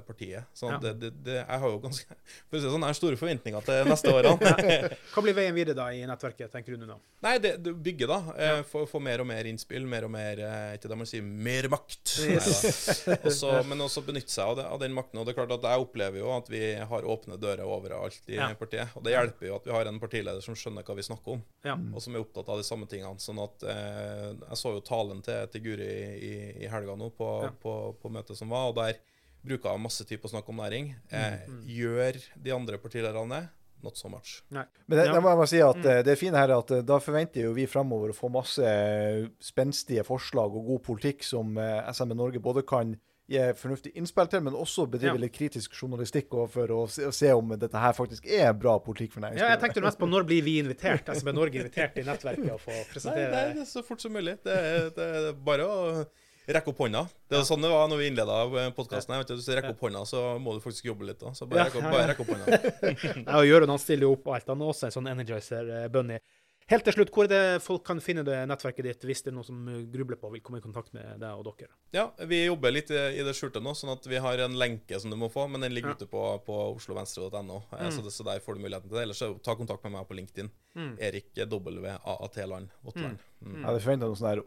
[0.06, 0.46] partiet.
[0.56, 2.16] Sånn det, det, det, jeg har jo ganske
[2.48, 4.54] For å si sånn, jeg har store forventninger til neste årene.
[5.14, 6.96] Hva blir veien videre da i nettverket, tenker du nå?
[7.24, 8.18] Nei, det, bygger, da.
[8.36, 11.24] Eh, få, få mer og mer innspill, mer og mer eh, Ikke det man sier
[11.24, 12.14] mer makt.
[12.28, 13.04] Yes.
[13.28, 15.20] Også, men også benytte seg av, av den makten.
[15.20, 18.36] Og det er klart at jeg opplever jo at vi har åpne dører overalt i
[18.38, 18.50] Ja.
[18.58, 18.92] partiet.
[18.98, 21.42] Og det hjelper jo at vi har en partileder som skjønner hva vi snakker om.
[21.64, 21.74] Ja.
[21.94, 23.16] og som er opptatt av de samme tingene.
[23.22, 25.88] Sånn at eh, Jeg så jo talen til, til Guri
[26.18, 26.34] i,
[26.66, 27.50] i helga nå på, Ja.
[27.62, 27.74] på,
[28.04, 29.00] på møtet som var, og der
[29.44, 30.92] bruker jeg masse tid på å snakke om næring.
[31.12, 31.62] Eh, Mm.
[31.68, 33.42] Gjør de andre partilederne?
[33.84, 34.38] Not so much.
[34.50, 35.12] Men det, Ja.
[35.12, 36.04] det må jeg bare si at mm.
[36.06, 39.26] det fine her er at eh, da forventer jo vi fremover å få masse eh,
[39.44, 42.94] spenstige forslag og god politikk som eh, SME Norge både kan
[43.28, 45.20] gi fornuftig innspill til, men også bedrive Ja.
[45.20, 49.12] litt kritisk journalistikk for å se, å se om dette her faktisk er bra politikk
[49.12, 49.60] for Ja, jeg næringslivet.
[49.60, 53.30] tenkte mest på når blir vi invitert, SMN Norge invitert i nettverket og få presentere
[53.32, 54.38] nei, det er så fort som mulig.
[54.44, 56.06] Det det, det er bare å
[56.52, 57.06] rekke opp hånda.
[57.30, 58.38] Det var sånn det var når vi innleda
[58.76, 59.16] podkasten.
[59.30, 61.20] Hvis du rekker opp hånda, så må du faktisk jobbe litt.
[61.22, 61.32] da.
[61.32, 62.08] Så bare Ja, rekke opp, bare ja.
[62.12, 62.46] rekke opp hånda.
[63.30, 64.48] Ja, og Jørund stiller jo opp og alt.
[64.52, 65.86] Han er også en sånn energizer eh.
[66.72, 69.36] Helt til slutt, hvor er det folk kan finne det nettverket ditt hvis det er
[69.36, 71.68] noen som eh, grubler på og vil komme i kontakt med deg og dere?
[71.92, 75.12] Ja, vi jobber litt i det skjulte nå, sånn at vi har en lenke som
[75.12, 75.98] du må få, men den ligger Ja.
[76.00, 77.60] ute på, på oslovenstre.no.
[77.68, 77.90] Mm.
[77.92, 79.04] Så, så der får du muligheten til det.
[79.04, 80.48] Ellers ta kontakt med meg på LinkedIn.
[80.74, 80.94] Mm.
[80.98, 81.92] Erik W.
[82.00, 82.72] AAT Land.
[82.82, 83.20] Votland.
[83.44, 83.58] Mm.
[83.60, 84.40] Jeg hadde forventa noe sånn her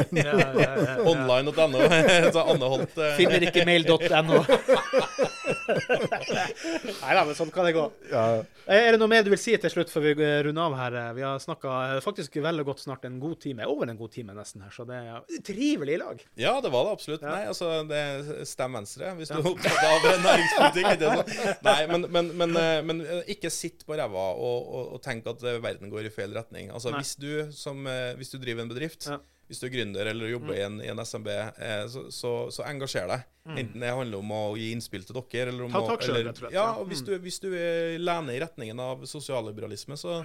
[0.26, 0.96] ja, ja.
[1.06, 1.86] Online.no.
[2.34, 4.42] så Anne Holt eh, Finner ikke mail.no.
[7.00, 7.84] Nei da, men sånn kan det gå.
[8.10, 8.24] ja.
[8.70, 10.76] Eh, Er det noe mer du vil si til slutt før vi eh, runder av
[10.78, 10.96] her?
[11.00, 13.66] Eh, Vi har snakka faktisk veldig godt snart en god time.
[13.70, 16.22] Over en god time nesten her, så det er trivelig i lag.
[16.40, 17.24] Ja, det var det absolutt.
[17.26, 17.34] Ja.
[17.34, 21.04] Nei, altså, det Stem Venstre, hvis du er opptatt av næringspolitikk.
[21.04, 21.56] sånn?
[21.66, 25.26] Nei, men, men, men, eh, men eh, ikke sitt på ræva og, og, og tenk
[25.30, 26.70] at eh, verden går i feil retning.
[26.74, 29.18] Altså, hvis du, som, eh, hvis du driver en bedrift, Ja.
[29.50, 31.26] Hvis du er gründer eller jobber i, en, i en SMB,
[31.58, 33.24] eh, så, så, så engasjer deg.
[33.50, 36.36] Enten det handler om å gi innspill til dere, eller om Ta tak selv, rett
[36.36, 37.06] og slett, Ja, og hvis Mm.
[37.08, 37.48] du, hvis du
[37.98, 40.20] lener i retningen av sosialliberalisme, så,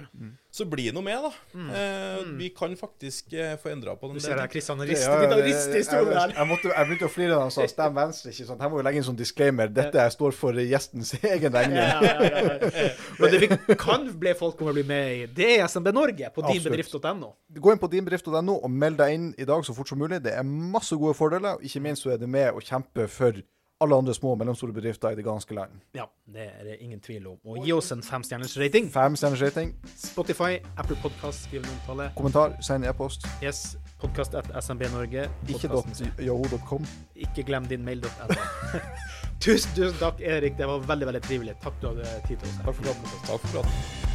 [0.56, 1.32] så bli noe med, da.
[1.76, 4.16] Eh, Vi kan faktisk eh, få endra på den.
[4.20, 4.47] Du ser her.
[4.51, 6.34] Kristian rister ja, begynner å i stolen jeg, her.
[6.38, 8.32] jeg, måtte, jeg begynte å flire da han sa 'stem venstre'.
[8.32, 8.64] ikke sant?
[8.64, 9.68] Her må vi legge inn sånn disclaimer.
[9.76, 11.82] Dette står for gjestens egen regning.
[11.82, 12.89] Ja, ja, ja, ja.
[13.20, 13.49] Men det vi
[13.86, 17.34] kan bli folk om å bli med i, det er SMB Norge på dinbedrift.no.
[17.60, 20.22] Gå inn på dinbedrift.no og meld deg inn i dag så fort som mulig.
[20.24, 21.60] Det er masse gode fordeler.
[21.66, 23.43] Ikke minst så er det med å kjempe for
[23.86, 25.80] alle andre små og mellomstore bedrifter i det ganske land.
[25.98, 27.38] Ja, det er det ingen tvil om.
[27.46, 28.90] Og gi oss en femstjerners rating.
[28.94, 29.76] Fem stjerners rating.
[29.96, 32.10] Spotify, Apple Podcast, skriv en omtale.
[32.18, 33.28] Kommentar, send e-post.
[33.44, 35.30] Yes, podkast at SMB Norge.
[35.50, 35.70] Ikke
[36.20, 36.88] .yahoo.com.
[37.16, 38.36] Ikke glem din mail.no.
[39.44, 40.58] tusen, tusen takk, Erik.
[40.58, 41.56] Det var veldig veldig trivelig.
[41.64, 42.58] Takk du hadde tid til oss.
[42.58, 42.66] her.
[42.66, 43.24] Takk for praten.
[43.30, 44.14] Takk for praten.